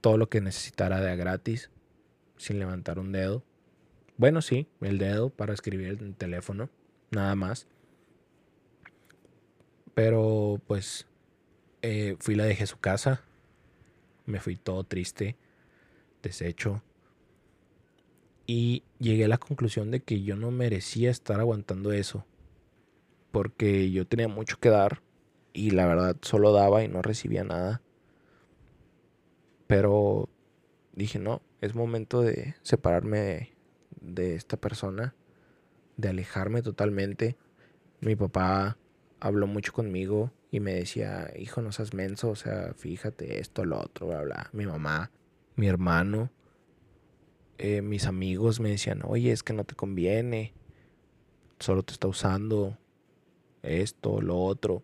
todo 0.00 0.18
lo 0.18 0.28
que 0.28 0.40
necesitara 0.40 1.00
de 1.00 1.12
a 1.12 1.14
gratis, 1.14 1.70
sin 2.36 2.58
levantar 2.58 2.98
un 2.98 3.12
dedo. 3.12 3.44
Bueno, 4.16 4.42
sí, 4.42 4.68
el 4.80 4.98
dedo 4.98 5.30
para 5.30 5.54
escribir 5.54 5.88
el 5.88 6.14
teléfono, 6.14 6.70
nada 7.10 7.34
más. 7.34 7.66
Pero 9.94 10.60
pues 10.66 11.06
eh, 11.82 12.16
fui 12.20 12.34
la 12.34 12.44
dejé 12.44 12.66
su 12.66 12.78
casa, 12.78 13.22
me 14.26 14.40
fui 14.40 14.56
todo 14.56 14.84
triste, 14.84 15.36
deshecho. 16.22 16.82
Y 18.46 18.84
llegué 18.98 19.24
a 19.24 19.28
la 19.28 19.38
conclusión 19.38 19.90
de 19.90 20.00
que 20.00 20.22
yo 20.22 20.36
no 20.36 20.50
merecía 20.50 21.10
estar 21.10 21.40
aguantando 21.40 21.92
eso. 21.92 22.24
Porque 23.32 23.90
yo 23.90 24.06
tenía 24.06 24.28
mucho 24.28 24.58
que 24.60 24.68
dar 24.68 25.02
y 25.52 25.70
la 25.70 25.86
verdad 25.86 26.16
solo 26.22 26.52
daba 26.52 26.84
y 26.84 26.88
no 26.88 27.02
recibía 27.02 27.42
nada. 27.42 27.82
Pero 29.66 30.28
dije, 30.92 31.18
no, 31.18 31.42
es 31.60 31.74
momento 31.74 32.20
de 32.22 32.54
separarme 32.62 33.18
de, 33.20 33.53
esta 34.16 34.56
persona, 34.56 35.14
de 35.96 36.08
alejarme 36.08 36.62
totalmente. 36.62 37.36
Mi 38.00 38.16
papá 38.16 38.78
habló 39.20 39.46
mucho 39.46 39.72
conmigo 39.72 40.32
y 40.50 40.60
me 40.60 40.74
decía, 40.74 41.32
hijo, 41.36 41.62
no 41.62 41.72
seas 41.72 41.94
menso, 41.94 42.30
o 42.30 42.36
sea, 42.36 42.74
fíjate 42.74 43.40
esto, 43.40 43.64
lo 43.64 43.80
otro, 43.80 44.08
bla, 44.08 44.22
bla. 44.22 44.50
Mi 44.52 44.66
mamá, 44.66 45.10
mi 45.56 45.66
hermano, 45.66 46.30
eh, 47.58 47.82
mis 47.82 48.06
amigos 48.06 48.60
me 48.60 48.70
decían, 48.70 49.00
oye, 49.04 49.32
es 49.32 49.42
que 49.42 49.52
no 49.52 49.64
te 49.64 49.74
conviene, 49.74 50.52
solo 51.58 51.82
te 51.82 51.92
está 51.92 52.08
usando 52.08 52.78
esto, 53.62 54.20
lo 54.20 54.38
otro. 54.38 54.82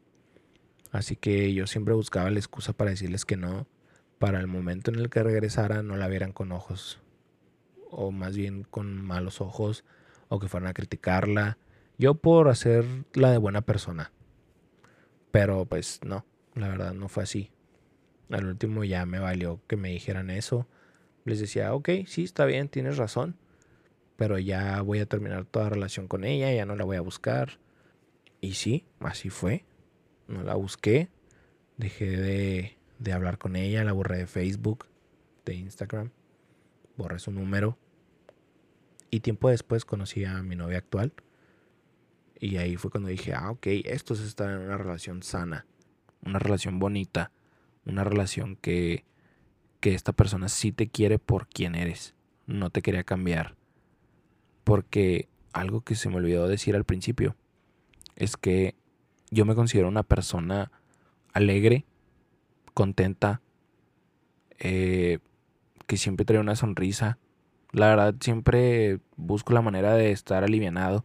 Así 0.93 1.17
que 1.17 1.53
yo 1.55 1.67
siempre 1.67 1.95
buscaba 1.95 2.31
la 2.31 2.39
excusa 2.39 2.73
para 2.73 2.91
decirles 2.91 3.25
que 3.25 3.37
no, 3.37 3.67
para 4.19 4.41
el 4.41 4.47
momento 4.47 4.91
en 4.91 4.99
el 4.99 5.11
que 5.11 5.23
regresara 5.23 5.83
no 5.83 5.97
la 5.97 6.09
vieran 6.09 6.33
con 6.33 6.53
ojos, 6.53 7.01
o 7.91 8.11
más 8.11 8.37
bien 8.37 8.65
con 8.65 9.03
malos 9.03 9.41
ojos, 9.41 9.85
o 10.29 10.39
que 10.39 10.49
fueran 10.49 10.69
a 10.69 10.75
criticarla. 10.75 11.59
Yo 11.99 12.15
por 12.15 12.49
hacer 12.49 12.85
la 13.13 13.31
de 13.31 13.39
buena 13.39 13.61
persona. 13.61 14.13
Pero 15.31 15.67
pues 15.67 16.01
no, 16.05 16.25
la 16.55 16.69
verdad 16.69 16.95
no 16.95 17.09
fue 17.09 17.25
así. 17.25 17.51
Al 18.31 18.47
último 18.47 18.85
ya 18.85 19.05
me 19.07 19.19
valió 19.19 19.61
que 19.67 19.77
me 19.77 19.91
dijeran 19.91 20.31
eso. 20.31 20.67
Les 21.25 21.41
decía, 21.41 21.75
ok, 21.75 21.89
sí, 22.07 22.25
está 22.25 22.45
bien, 22.47 22.69
tienes 22.69 22.97
razón. 22.97 23.37
Pero 24.17 24.39
ya 24.39 24.81
voy 24.83 25.01
a 25.01 25.07
terminar 25.07 25.45
toda 25.45 25.69
relación 25.69 26.09
con 26.09 26.25
ella, 26.25 26.53
ya 26.53 26.67
no 26.67 26.77
la 26.77 26.85
voy 26.85 26.97
a 26.97 27.01
buscar. 27.01 27.59
Y 28.41 28.55
sí, 28.55 28.87
así 29.01 29.31
fue. 29.31 29.65
No 30.29 30.43
la 30.43 30.55
busqué. 30.55 31.09
Dejé 31.77 32.17
de, 32.17 32.77
de 32.99 33.13
hablar 33.13 33.39
con 33.39 33.57
ella, 33.57 33.85
la 33.85 33.93
borré 33.93 34.19
de 34.19 34.27
Facebook, 34.27 34.87
de 35.45 35.55
Instagram. 35.55 36.11
Borré 37.01 37.19
su 37.19 37.31
número. 37.31 37.79
Y 39.11 39.21
tiempo 39.21 39.49
después 39.49 39.87
conocí 39.87 40.25
a 40.27 40.43
mi 40.43 40.55
novia 40.55 40.77
actual 40.77 41.15
y 42.39 42.59
ahí 42.59 42.77
fue 42.77 42.91
cuando 42.91 43.09
dije, 43.09 43.33
ah, 43.35 43.51
ok, 43.51 43.67
esto 43.85 44.13
es 44.13 44.21
estar 44.21 44.51
en 44.51 44.59
una 44.59 44.77
relación 44.77 45.23
sana, 45.23 45.67
una 46.25 46.39
relación 46.39 46.79
bonita, 46.79 47.33
una 47.87 48.05
relación 48.05 48.57
que, 48.57 49.05
que 49.81 49.95
esta 49.95 50.13
persona 50.13 50.51
sí 50.51 50.73
te 50.73 50.89
quiere 50.89 51.19
por 51.19 51.49
quien 51.49 51.75
eres, 51.75 52.15
no 52.47 52.69
te 52.69 52.83
quería 52.83 53.03
cambiar. 53.03 53.57
Porque 54.63 55.29
algo 55.53 55.81
que 55.81 55.95
se 55.95 56.11
me 56.11 56.17
olvidó 56.17 56.49
decir 56.49 56.77
al 56.77 56.85
principio 56.85 57.35
es 58.15 58.37
que 58.37 58.75
yo 59.31 59.47
me 59.47 59.55
considero 59.55 59.89
una 59.89 60.03
persona 60.03 60.71
alegre, 61.33 61.87
contenta, 62.75 63.41
eh, 64.59 65.19
que 65.91 65.97
siempre 65.97 66.25
trae 66.25 66.39
una 66.39 66.55
sonrisa. 66.55 67.19
La 67.73 67.89
verdad, 67.89 68.15
siempre 68.21 69.01
busco 69.17 69.53
la 69.53 69.61
manera 69.61 69.95
de 69.95 70.13
estar 70.13 70.45
alivianado 70.45 71.05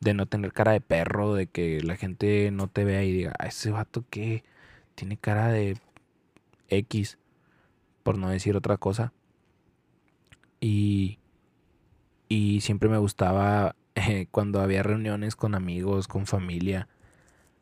de 0.00 0.14
no 0.14 0.24
tener 0.24 0.54
cara 0.54 0.72
de 0.72 0.80
perro, 0.80 1.34
de 1.34 1.48
que 1.48 1.82
la 1.82 1.96
gente 1.96 2.50
no 2.50 2.66
te 2.66 2.86
vea 2.86 3.04
y 3.04 3.12
diga, 3.12 3.34
ese 3.46 3.70
vato 3.70 4.06
que 4.08 4.42
tiene 4.94 5.18
cara 5.18 5.48
de 5.48 5.76
X, 6.70 7.18
por 8.02 8.16
no 8.16 8.30
decir 8.30 8.56
otra 8.56 8.78
cosa. 8.78 9.12
Y, 10.60 11.18
y 12.26 12.62
siempre 12.62 12.88
me 12.88 12.96
gustaba 12.96 13.76
cuando 14.30 14.62
había 14.62 14.82
reuniones 14.82 15.36
con 15.36 15.54
amigos, 15.54 16.08
con 16.08 16.24
familia. 16.24 16.88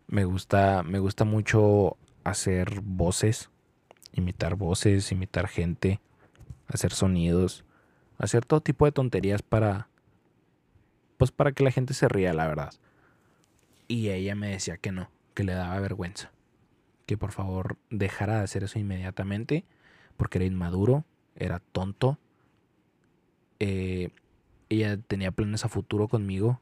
Me 0.06 0.24
gusta, 0.24 0.84
me 0.84 1.00
gusta 1.00 1.24
mucho 1.24 1.96
hacer 2.22 2.80
voces, 2.80 3.50
imitar 4.12 4.54
voces, 4.54 5.10
imitar 5.10 5.48
gente, 5.48 6.00
hacer 6.74 6.92
sonidos, 6.92 7.64
hacer 8.18 8.44
todo 8.44 8.60
tipo 8.60 8.84
de 8.84 8.92
tonterías 8.92 9.42
para, 9.42 9.88
pues 11.16 11.30
para 11.30 11.52
que 11.52 11.64
la 11.64 11.70
gente 11.70 11.94
se 11.94 12.08
ría, 12.08 12.32
la 12.32 12.46
verdad. 12.46 12.72
Y 13.88 14.10
ella 14.10 14.34
me 14.34 14.48
decía 14.48 14.76
que 14.76 14.92
no, 14.92 15.10
que 15.34 15.44
le 15.44 15.52
daba 15.54 15.80
vergüenza. 15.80 16.32
Que 17.06 17.18
por 17.18 17.32
favor 17.32 17.76
dejara 17.90 18.38
de 18.38 18.44
hacer 18.44 18.62
eso 18.64 18.78
inmediatamente, 18.78 19.64
porque 20.16 20.38
era 20.38 20.44
inmaduro, 20.44 21.04
era 21.34 21.58
tonto. 21.58 22.18
Eh, 23.58 24.10
ella 24.68 24.96
tenía 24.96 25.32
planes 25.32 25.64
a 25.64 25.68
futuro 25.68 26.06
conmigo, 26.08 26.60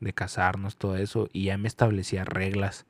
de 0.00 0.12
casarnos, 0.12 0.76
todo 0.76 0.96
eso, 0.96 1.28
y 1.32 1.44
ya 1.44 1.58
me 1.58 1.68
establecía 1.68 2.24
reglas. 2.24 2.86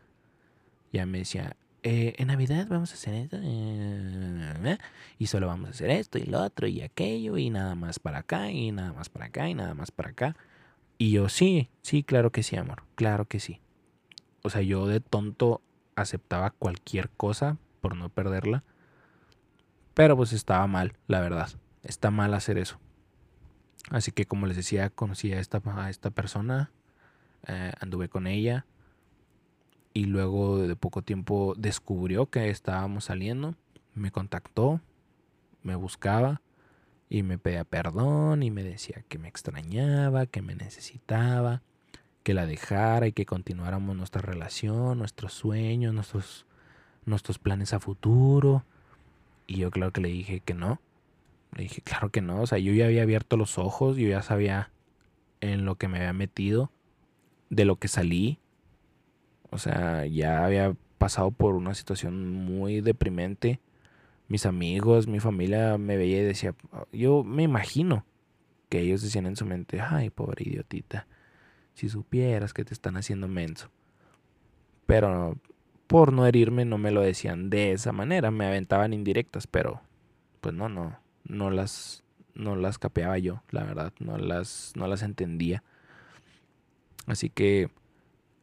Ya 0.92 1.04
me 1.04 1.18
decía, 1.18 1.56
eh, 1.86 2.14
en 2.16 2.28
Navidad 2.28 2.66
vamos 2.66 2.92
a 2.92 2.94
hacer 2.94 3.12
esto, 3.12 3.36
eh, 3.42 4.78
y 5.18 5.26
solo 5.26 5.48
vamos 5.48 5.68
a 5.68 5.70
hacer 5.72 5.90
esto 5.90 6.16
y 6.16 6.24
lo 6.24 6.42
otro 6.42 6.66
y 6.66 6.80
aquello, 6.80 7.36
y 7.36 7.50
nada 7.50 7.74
más 7.74 7.98
para 7.98 8.20
acá, 8.20 8.50
y 8.50 8.72
nada 8.72 8.94
más 8.94 9.10
para 9.10 9.26
acá, 9.26 9.50
y 9.50 9.54
nada 9.54 9.74
más 9.74 9.90
para 9.90 10.08
acá. 10.08 10.34
Y 10.96 11.10
yo, 11.10 11.28
sí, 11.28 11.68
sí, 11.82 12.02
claro 12.02 12.32
que 12.32 12.42
sí, 12.42 12.56
amor, 12.56 12.84
claro 12.94 13.26
que 13.26 13.38
sí. 13.38 13.60
O 14.42 14.48
sea, 14.48 14.62
yo 14.62 14.86
de 14.86 15.00
tonto 15.00 15.60
aceptaba 15.94 16.52
cualquier 16.52 17.10
cosa 17.10 17.58
por 17.82 17.96
no 17.96 18.08
perderla. 18.08 18.64
Pero 19.92 20.16
pues 20.16 20.32
estaba 20.32 20.66
mal, 20.66 20.94
la 21.06 21.20
verdad. 21.20 21.50
Está 21.82 22.10
mal 22.10 22.32
hacer 22.32 22.56
eso. 22.56 22.80
Así 23.90 24.10
que 24.10 24.24
como 24.24 24.46
les 24.46 24.56
decía, 24.56 24.88
conocí 24.88 25.34
a 25.34 25.38
esta, 25.38 25.60
a 25.66 25.90
esta 25.90 26.10
persona, 26.10 26.70
eh, 27.46 27.72
anduve 27.78 28.08
con 28.08 28.26
ella 28.26 28.64
y 29.94 30.06
luego 30.06 30.58
de 30.58 30.76
poco 30.76 31.02
tiempo 31.02 31.54
descubrió 31.56 32.26
que 32.26 32.50
estábamos 32.50 33.04
saliendo, 33.04 33.54
me 33.94 34.10
contactó, 34.10 34.80
me 35.62 35.76
buscaba 35.76 36.42
y 37.08 37.22
me 37.22 37.38
pedía 37.38 37.64
perdón 37.64 38.42
y 38.42 38.50
me 38.50 38.64
decía 38.64 39.04
que 39.08 39.18
me 39.18 39.28
extrañaba, 39.28 40.26
que 40.26 40.42
me 40.42 40.56
necesitaba, 40.56 41.62
que 42.24 42.34
la 42.34 42.46
dejara 42.46 43.06
y 43.06 43.12
que 43.12 43.24
continuáramos 43.24 43.96
nuestra 43.96 44.20
relación, 44.20 44.98
nuestros 44.98 45.32
sueños, 45.32 45.94
nuestros, 45.94 46.44
nuestros 47.04 47.38
planes 47.38 47.72
a 47.72 47.78
futuro. 47.78 48.64
Y 49.46 49.58
yo 49.58 49.70
claro 49.70 49.92
que 49.92 50.00
le 50.00 50.08
dije 50.08 50.40
que 50.40 50.54
no. 50.54 50.80
Le 51.54 51.64
dije, 51.64 51.82
claro 51.82 52.10
que 52.10 52.20
no. 52.20 52.40
O 52.40 52.46
sea, 52.48 52.58
yo 52.58 52.72
ya 52.72 52.86
había 52.86 53.02
abierto 53.02 53.36
los 53.36 53.58
ojos, 53.58 53.96
yo 53.96 54.08
ya 54.08 54.22
sabía 54.22 54.70
en 55.40 55.64
lo 55.66 55.76
que 55.76 55.86
me 55.86 55.98
había 55.98 56.12
metido, 56.12 56.72
de 57.50 57.64
lo 57.64 57.76
que 57.76 57.88
salí. 57.88 58.38
O 59.54 59.58
sea, 59.58 60.04
ya 60.04 60.44
había 60.44 60.74
pasado 60.98 61.30
por 61.30 61.54
una 61.54 61.74
situación 61.74 62.34
muy 62.44 62.80
deprimente 62.80 63.60
mis 64.26 64.46
amigos, 64.46 65.06
mi 65.06 65.20
familia 65.20 65.78
me 65.78 65.96
veía 65.96 66.22
y 66.22 66.24
decía, 66.24 66.56
yo 66.92 67.22
me 67.22 67.44
imagino 67.44 68.04
que 68.68 68.80
ellos 68.80 69.00
decían 69.00 69.26
en 69.26 69.36
su 69.36 69.46
mente, 69.46 69.80
ay, 69.80 70.10
pobre 70.10 70.42
idiotita, 70.44 71.06
si 71.74 71.88
supieras 71.88 72.52
que 72.52 72.64
te 72.64 72.74
están 72.74 72.96
haciendo 72.96 73.28
menso. 73.28 73.70
Pero 74.86 75.38
por 75.86 76.12
no 76.12 76.26
herirme 76.26 76.64
no 76.64 76.76
me 76.76 76.90
lo 76.90 77.00
decían 77.00 77.48
de 77.48 77.70
esa 77.70 77.92
manera, 77.92 78.32
me 78.32 78.46
aventaban 78.46 78.92
indirectas, 78.92 79.46
pero 79.46 79.82
pues 80.40 80.52
no, 80.52 80.68
no, 80.68 80.98
no 81.22 81.50
las, 81.50 82.02
no 82.34 82.56
las 82.56 82.78
capeaba 82.78 83.18
yo, 83.18 83.44
la 83.52 83.62
verdad, 83.62 83.92
no 84.00 84.18
las, 84.18 84.72
no 84.74 84.88
las 84.88 85.02
entendía. 85.02 85.62
Así 87.06 87.30
que 87.30 87.70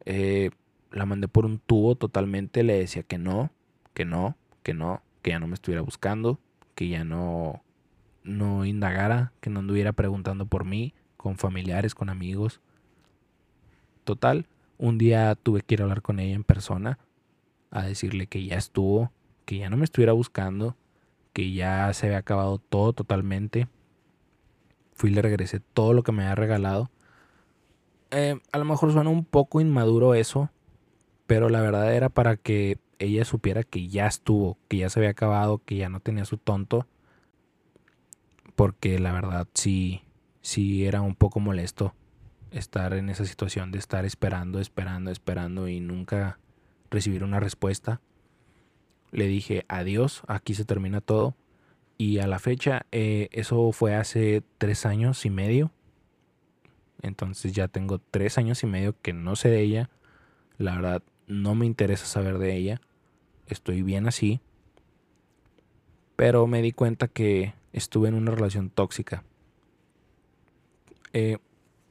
eh, 0.05 0.51
la 0.91 1.05
mandé 1.05 1.27
por 1.27 1.45
un 1.45 1.59
tubo 1.59 1.95
totalmente, 1.95 2.63
le 2.63 2.73
decía 2.77 3.03
que 3.03 3.17
no, 3.17 3.51
que 3.93 4.05
no, 4.05 4.35
que 4.63 4.73
no, 4.73 5.01
que 5.21 5.31
ya 5.31 5.39
no 5.39 5.47
me 5.47 5.53
estuviera 5.53 5.81
buscando, 5.81 6.39
que 6.75 6.89
ya 6.89 7.03
no, 7.03 7.63
no 8.23 8.65
indagara, 8.65 9.31
que 9.39 9.49
no 9.49 9.59
anduviera 9.59 9.93
preguntando 9.93 10.45
por 10.45 10.65
mí, 10.65 10.93
con 11.17 11.37
familiares, 11.37 11.95
con 11.95 12.09
amigos. 12.09 12.61
Total, 14.03 14.47
un 14.77 14.97
día 14.97 15.35
tuve 15.35 15.61
que 15.61 15.75
ir 15.75 15.81
a 15.81 15.83
hablar 15.83 16.01
con 16.01 16.19
ella 16.19 16.35
en 16.35 16.43
persona, 16.43 16.99
a 17.69 17.83
decirle 17.83 18.27
que 18.27 18.43
ya 18.45 18.57
estuvo, 18.57 19.11
que 19.45 19.57
ya 19.57 19.69
no 19.69 19.77
me 19.77 19.85
estuviera 19.85 20.13
buscando, 20.13 20.75
que 21.33 21.53
ya 21.53 21.93
se 21.93 22.07
había 22.07 22.17
acabado 22.17 22.57
todo 22.57 22.93
totalmente. 22.93 23.67
Fui 24.93 25.11
y 25.11 25.13
le 25.13 25.21
regresé 25.21 25.59
todo 25.59 25.93
lo 25.93 26.03
que 26.03 26.11
me 26.11 26.23
había 26.23 26.35
regalado. 26.35 26.89
Eh, 28.11 28.39
a 28.51 28.57
lo 28.57 28.65
mejor 28.65 28.91
suena 28.91 29.09
un 29.09 29.23
poco 29.23 29.61
inmaduro 29.61 30.15
eso, 30.15 30.49
pero 31.31 31.47
la 31.47 31.61
verdad 31.61 31.95
era 31.95 32.09
para 32.09 32.35
que 32.35 32.77
ella 32.99 33.23
supiera 33.23 33.63
que 33.63 33.87
ya 33.87 34.05
estuvo, 34.05 34.57
que 34.67 34.79
ya 34.79 34.89
se 34.89 34.99
había 34.99 35.11
acabado, 35.11 35.61
que 35.63 35.77
ya 35.77 35.87
no 35.87 36.01
tenía 36.01 36.25
su 36.25 36.35
tonto. 36.35 36.87
Porque 38.57 38.99
la 38.99 39.13
verdad 39.13 39.47
sí, 39.53 40.03
sí 40.41 40.85
era 40.85 40.99
un 40.99 41.15
poco 41.15 41.39
molesto 41.39 41.95
estar 42.51 42.93
en 42.95 43.09
esa 43.09 43.23
situación 43.23 43.71
de 43.71 43.79
estar 43.79 44.03
esperando, 44.03 44.59
esperando, 44.59 45.09
esperando 45.09 45.69
y 45.69 45.79
nunca 45.79 46.37
recibir 46.89 47.23
una 47.23 47.39
respuesta. 47.39 48.01
Le 49.13 49.25
dije 49.27 49.63
adiós, 49.69 50.23
aquí 50.27 50.53
se 50.53 50.65
termina 50.65 50.99
todo. 50.99 51.37
Y 51.97 52.19
a 52.19 52.27
la 52.27 52.39
fecha, 52.39 52.87
eh, 52.91 53.29
eso 53.31 53.71
fue 53.71 53.95
hace 53.95 54.43
tres 54.57 54.85
años 54.85 55.25
y 55.25 55.29
medio. 55.29 55.71
Entonces 57.01 57.53
ya 57.53 57.69
tengo 57.69 57.99
tres 57.99 58.37
años 58.37 58.63
y 58.63 58.67
medio 58.67 58.99
que 59.01 59.13
no 59.13 59.37
sé 59.37 59.47
de 59.47 59.61
ella. 59.61 59.89
La 60.57 60.75
verdad, 60.75 61.01
no 61.31 61.55
me 61.55 61.65
interesa 61.65 62.05
saber 62.05 62.37
de 62.37 62.55
ella 62.55 62.81
estoy 63.47 63.81
bien 63.81 64.07
así, 64.07 64.41
pero 66.15 66.47
me 66.47 66.61
di 66.61 66.71
cuenta 66.71 67.07
que 67.07 67.53
estuve 67.73 68.09
en 68.09 68.15
una 68.15 68.31
relación 68.31 68.69
tóxica. 68.69 69.23
Eh, 71.13 71.37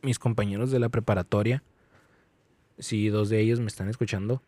mis 0.02 0.18
compañeros 0.18 0.70
de 0.70 0.78
la 0.78 0.88
preparatoria, 0.88 1.62
si 2.78 3.08
dos 3.08 3.28
de 3.28 3.40
ellos 3.40 3.60
me 3.60 3.66
están 3.66 3.88
escuchando, 3.88 4.42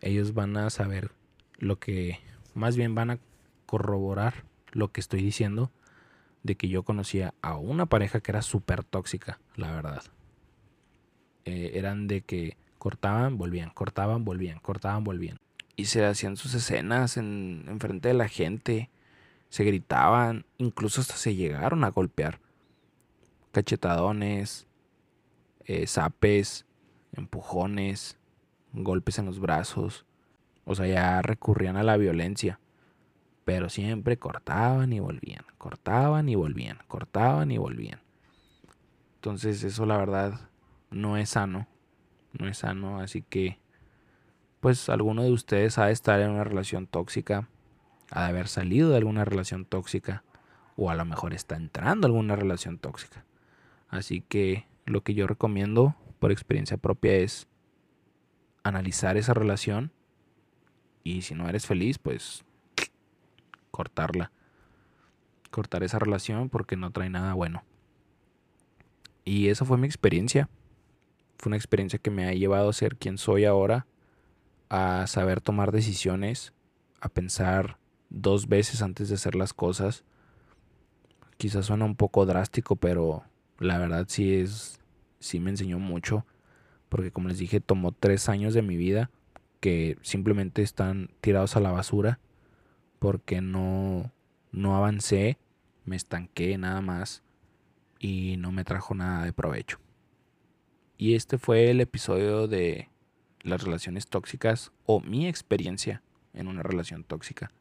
ellos 0.00 0.34
van 0.34 0.56
a 0.56 0.70
saber 0.70 1.12
lo 1.58 1.78
que, 1.78 2.18
más 2.54 2.76
bien 2.76 2.94
van 2.94 3.10
a 3.10 3.18
corroborar 3.66 4.44
lo 4.72 4.92
que 4.92 5.00
estoy 5.00 5.22
diciendo, 5.22 5.70
de 6.42 6.56
que 6.56 6.68
yo 6.68 6.84
conocía 6.84 7.34
a 7.42 7.56
una 7.56 7.86
pareja 7.86 8.20
que 8.20 8.30
era 8.30 8.42
súper 8.42 8.84
tóxica, 8.84 9.40
la 9.56 9.72
verdad. 9.72 10.02
Eh, 11.44 11.72
eran 11.74 12.08
de 12.08 12.22
que 12.22 12.56
cortaban, 12.78 13.38
volvían, 13.38 13.70
cortaban, 13.70 14.24
volvían, 14.24 14.58
cortaban, 14.60 15.04
volvían 15.04 15.38
y 15.76 15.84
se 15.84 16.04
hacían 16.04 16.36
sus 16.36 16.54
escenas 16.54 17.18
en, 17.18 17.76
frente 17.78 18.08
de 18.08 18.14
la 18.14 18.28
gente, 18.28 18.90
se 19.50 19.62
gritaban, 19.62 20.46
incluso 20.56 21.02
hasta 21.02 21.16
se 21.16 21.34
llegaron 21.34 21.84
a 21.84 21.90
golpear. 21.90 22.40
Cachetadones, 23.52 24.66
eh, 25.64 25.86
zapes, 25.86 26.64
empujones, 27.12 28.18
golpes 28.72 29.18
en 29.18 29.26
los 29.26 29.38
brazos. 29.38 30.06
O 30.64 30.74
sea, 30.74 30.86
ya 30.86 31.22
recurrían 31.22 31.76
a 31.76 31.82
la 31.82 31.96
violencia. 31.96 32.58
Pero 33.44 33.68
siempre 33.68 34.16
cortaban 34.16 34.92
y 34.92 34.98
volvían, 34.98 35.44
cortaban 35.58 36.28
y 36.28 36.34
volvían, 36.34 36.78
cortaban 36.88 37.50
y 37.52 37.58
volvían. 37.58 38.00
Entonces 39.16 39.62
eso 39.62 39.86
la 39.86 39.98
verdad 39.98 40.50
no 40.90 41.16
es 41.16 41.30
sano. 41.30 41.68
No 42.38 42.48
es 42.48 42.58
sano, 42.58 43.00
así 43.00 43.22
que 43.22 43.58
pues 44.60 44.88
alguno 44.88 45.22
de 45.22 45.30
ustedes 45.30 45.78
ha 45.78 45.86
de 45.86 45.92
estar 45.92 46.20
en 46.20 46.30
una 46.30 46.44
relación 46.44 46.86
tóxica, 46.86 47.48
ha 48.10 48.22
de 48.22 48.28
haber 48.28 48.48
salido 48.48 48.90
de 48.90 48.96
alguna 48.96 49.24
relación 49.24 49.64
tóxica 49.64 50.24
o 50.76 50.90
a 50.90 50.94
lo 50.94 51.04
mejor 51.04 51.34
está 51.34 51.56
entrando 51.56 52.06
a 52.06 52.08
alguna 52.08 52.36
relación 52.36 52.78
tóxica. 52.78 53.24
Así 53.88 54.20
que 54.20 54.66
lo 54.84 55.02
que 55.02 55.14
yo 55.14 55.26
recomiendo 55.26 55.94
por 56.18 56.32
experiencia 56.32 56.76
propia 56.76 57.14
es 57.14 57.46
analizar 58.62 59.16
esa 59.16 59.34
relación 59.34 59.92
y 61.04 61.22
si 61.22 61.34
no 61.34 61.48
eres 61.48 61.66
feliz, 61.66 61.98
pues 61.98 62.44
cortarla. 63.70 64.32
Cortar 65.52 65.84
esa 65.84 66.00
relación 66.00 66.48
porque 66.48 66.76
no 66.76 66.90
trae 66.90 67.08
nada 67.08 67.34
bueno. 67.34 67.62
Y 69.24 69.48
esa 69.48 69.64
fue 69.64 69.78
mi 69.78 69.86
experiencia. 69.86 70.48
Fue 71.38 71.50
una 71.50 71.56
experiencia 71.56 71.98
que 71.98 72.10
me 72.10 72.26
ha 72.26 72.32
llevado 72.32 72.68
a 72.68 72.72
ser 72.72 72.96
quien 72.96 73.18
soy 73.18 73.44
ahora, 73.44 73.86
a 74.68 75.06
saber 75.06 75.40
tomar 75.40 75.72
decisiones, 75.72 76.52
a 77.00 77.08
pensar 77.08 77.78
dos 78.08 78.48
veces 78.48 78.82
antes 78.82 79.08
de 79.08 79.16
hacer 79.16 79.34
las 79.34 79.52
cosas. 79.52 80.04
Quizás 81.36 81.66
suena 81.66 81.84
un 81.84 81.96
poco 81.96 82.24
drástico, 82.26 82.76
pero 82.76 83.24
la 83.58 83.78
verdad 83.78 84.06
sí 84.08 84.34
es, 84.34 84.80
sí 85.18 85.40
me 85.40 85.50
enseñó 85.50 85.78
mucho, 85.78 86.24
porque 86.88 87.10
como 87.10 87.28
les 87.28 87.38
dije, 87.38 87.60
tomó 87.60 87.92
tres 87.92 88.28
años 88.28 88.54
de 88.54 88.62
mi 88.62 88.76
vida 88.76 89.10
que 89.60 89.98
simplemente 90.02 90.62
están 90.62 91.10
tirados 91.20 91.56
a 91.56 91.60
la 91.60 91.72
basura, 91.72 92.18
porque 92.98 93.40
no, 93.40 94.12
no 94.52 94.76
avancé, 94.76 95.38
me 95.84 95.96
estanqué 95.96 96.56
nada 96.58 96.80
más 96.80 97.22
y 97.98 98.36
no 98.38 98.52
me 98.52 98.64
trajo 98.64 98.94
nada 98.94 99.24
de 99.24 99.32
provecho. 99.32 99.78
Y 100.98 101.14
este 101.14 101.36
fue 101.36 101.70
el 101.70 101.80
episodio 101.82 102.48
de 102.48 102.88
las 103.42 103.62
relaciones 103.62 104.06
tóxicas 104.06 104.72
o 104.86 105.00
mi 105.00 105.28
experiencia 105.28 106.02
en 106.32 106.48
una 106.48 106.62
relación 106.62 107.04
tóxica. 107.04 107.52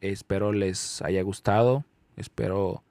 Espero 0.00 0.52
les 0.52 1.02
haya 1.02 1.22
gustado, 1.22 1.84
espero 2.16 2.82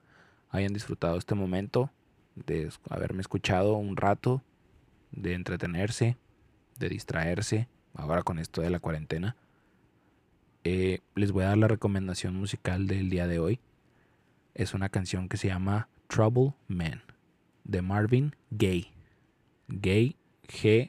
hayan 0.50 0.72
disfrutado 0.72 1.18
este 1.18 1.34
momento 1.34 1.90
de 2.34 2.70
haberme 2.88 3.20
escuchado 3.20 3.74
un 3.74 3.96
rato, 3.96 4.42
de 5.12 5.34
entretenerse, 5.34 6.16
de 6.78 6.88
distraerse, 6.88 7.68
ahora 7.94 8.22
con 8.22 8.38
esto 8.38 8.62
de 8.62 8.70
la 8.70 8.80
cuarentena. 8.80 9.36
Eh, 10.64 11.00
les 11.14 11.32
voy 11.32 11.44
a 11.44 11.48
dar 11.48 11.58
la 11.58 11.68
recomendación 11.68 12.34
musical 12.34 12.86
del 12.86 13.10
día 13.10 13.26
de 13.26 13.38
hoy. 13.38 13.60
Es 14.54 14.72
una 14.72 14.88
canción 14.88 15.28
que 15.28 15.36
se 15.36 15.48
llama 15.48 15.88
Trouble 16.08 16.54
Man 16.68 17.02
de 17.68 17.82
Marvin 17.82 18.34
Gaye. 18.50 18.90
Gay, 19.68 20.16
G-A-Y-E. 20.48 20.88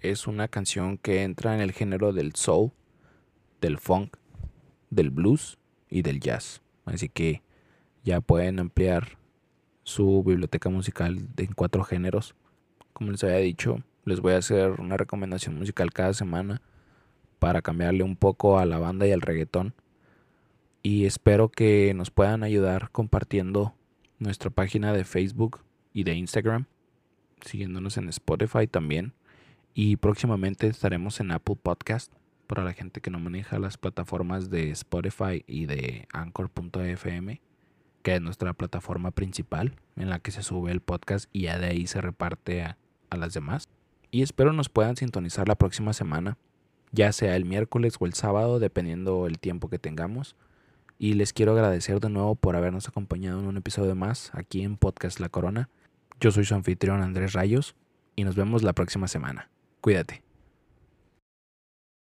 Es 0.00 0.26
una 0.26 0.48
canción 0.48 0.98
que 0.98 1.22
entra 1.22 1.54
en 1.54 1.60
el 1.60 1.72
género 1.72 2.12
del 2.12 2.34
soul, 2.34 2.72
del 3.60 3.78
funk, 3.78 4.16
del 4.90 5.10
blues 5.10 5.58
y 5.88 6.02
del 6.02 6.20
jazz. 6.20 6.60
Así 6.84 7.08
que 7.08 7.42
ya 8.02 8.20
pueden 8.20 8.58
ampliar 8.58 9.16
su 9.84 10.24
biblioteca 10.24 10.68
musical 10.68 11.28
en 11.36 11.52
cuatro 11.54 11.84
géneros. 11.84 12.34
Como 12.92 13.12
les 13.12 13.22
había 13.22 13.36
dicho, 13.36 13.84
les 14.04 14.20
voy 14.20 14.32
a 14.32 14.38
hacer 14.38 14.80
una 14.80 14.96
recomendación 14.96 15.56
musical 15.56 15.92
cada 15.92 16.12
semana 16.12 16.60
para 17.38 17.62
cambiarle 17.62 18.02
un 18.02 18.16
poco 18.16 18.58
a 18.58 18.66
la 18.66 18.78
banda 18.78 19.06
y 19.06 19.12
al 19.12 19.20
reggaetón. 19.20 19.74
Y 20.82 21.06
espero 21.06 21.48
que 21.48 21.94
nos 21.94 22.10
puedan 22.10 22.42
ayudar 22.42 22.90
compartiendo 22.90 23.74
nuestra 24.22 24.50
página 24.50 24.92
de 24.92 25.04
Facebook 25.04 25.60
y 25.92 26.04
de 26.04 26.14
Instagram, 26.14 26.66
siguiéndonos 27.44 27.96
en 27.96 28.08
Spotify 28.08 28.66
también. 28.66 29.12
Y 29.74 29.96
próximamente 29.96 30.66
estaremos 30.66 31.20
en 31.20 31.30
Apple 31.30 31.56
Podcast 31.62 32.12
para 32.46 32.64
la 32.64 32.72
gente 32.72 33.00
que 33.00 33.10
no 33.10 33.18
maneja 33.18 33.58
las 33.58 33.78
plataformas 33.78 34.50
de 34.50 34.70
Spotify 34.70 35.42
y 35.46 35.66
de 35.66 36.06
Anchor.fm, 36.12 37.40
que 38.02 38.14
es 38.14 38.20
nuestra 38.20 38.52
plataforma 38.52 39.10
principal 39.10 39.76
en 39.96 40.10
la 40.10 40.18
que 40.18 40.30
se 40.30 40.42
sube 40.42 40.70
el 40.70 40.80
podcast 40.80 41.28
y 41.32 41.42
ya 41.42 41.58
de 41.58 41.66
ahí 41.66 41.86
se 41.86 42.00
reparte 42.00 42.62
a, 42.62 42.78
a 43.10 43.16
las 43.16 43.32
demás. 43.34 43.68
Y 44.10 44.22
espero 44.22 44.52
nos 44.52 44.68
puedan 44.68 44.96
sintonizar 44.96 45.48
la 45.48 45.54
próxima 45.54 45.94
semana, 45.94 46.36
ya 46.90 47.12
sea 47.12 47.36
el 47.36 47.46
miércoles 47.46 47.94
o 47.98 48.04
el 48.04 48.12
sábado, 48.12 48.58
dependiendo 48.58 49.26
el 49.26 49.38
tiempo 49.38 49.70
que 49.70 49.78
tengamos. 49.78 50.36
Y 51.02 51.14
les 51.14 51.32
quiero 51.32 51.50
agradecer 51.50 51.98
de 51.98 52.08
nuevo 52.08 52.36
por 52.36 52.54
habernos 52.54 52.86
acompañado 52.86 53.40
en 53.40 53.46
un 53.46 53.56
episodio 53.56 53.96
más 53.96 54.30
aquí 54.34 54.62
en 54.62 54.76
Podcast 54.76 55.18
La 55.18 55.28
Corona. 55.28 55.68
Yo 56.20 56.30
soy 56.30 56.44
su 56.44 56.54
anfitrión 56.54 57.02
Andrés 57.02 57.32
Rayos 57.32 57.74
y 58.14 58.22
nos 58.22 58.36
vemos 58.36 58.62
la 58.62 58.72
próxima 58.72 59.08
semana. 59.08 59.50
Cuídate. 59.80 60.22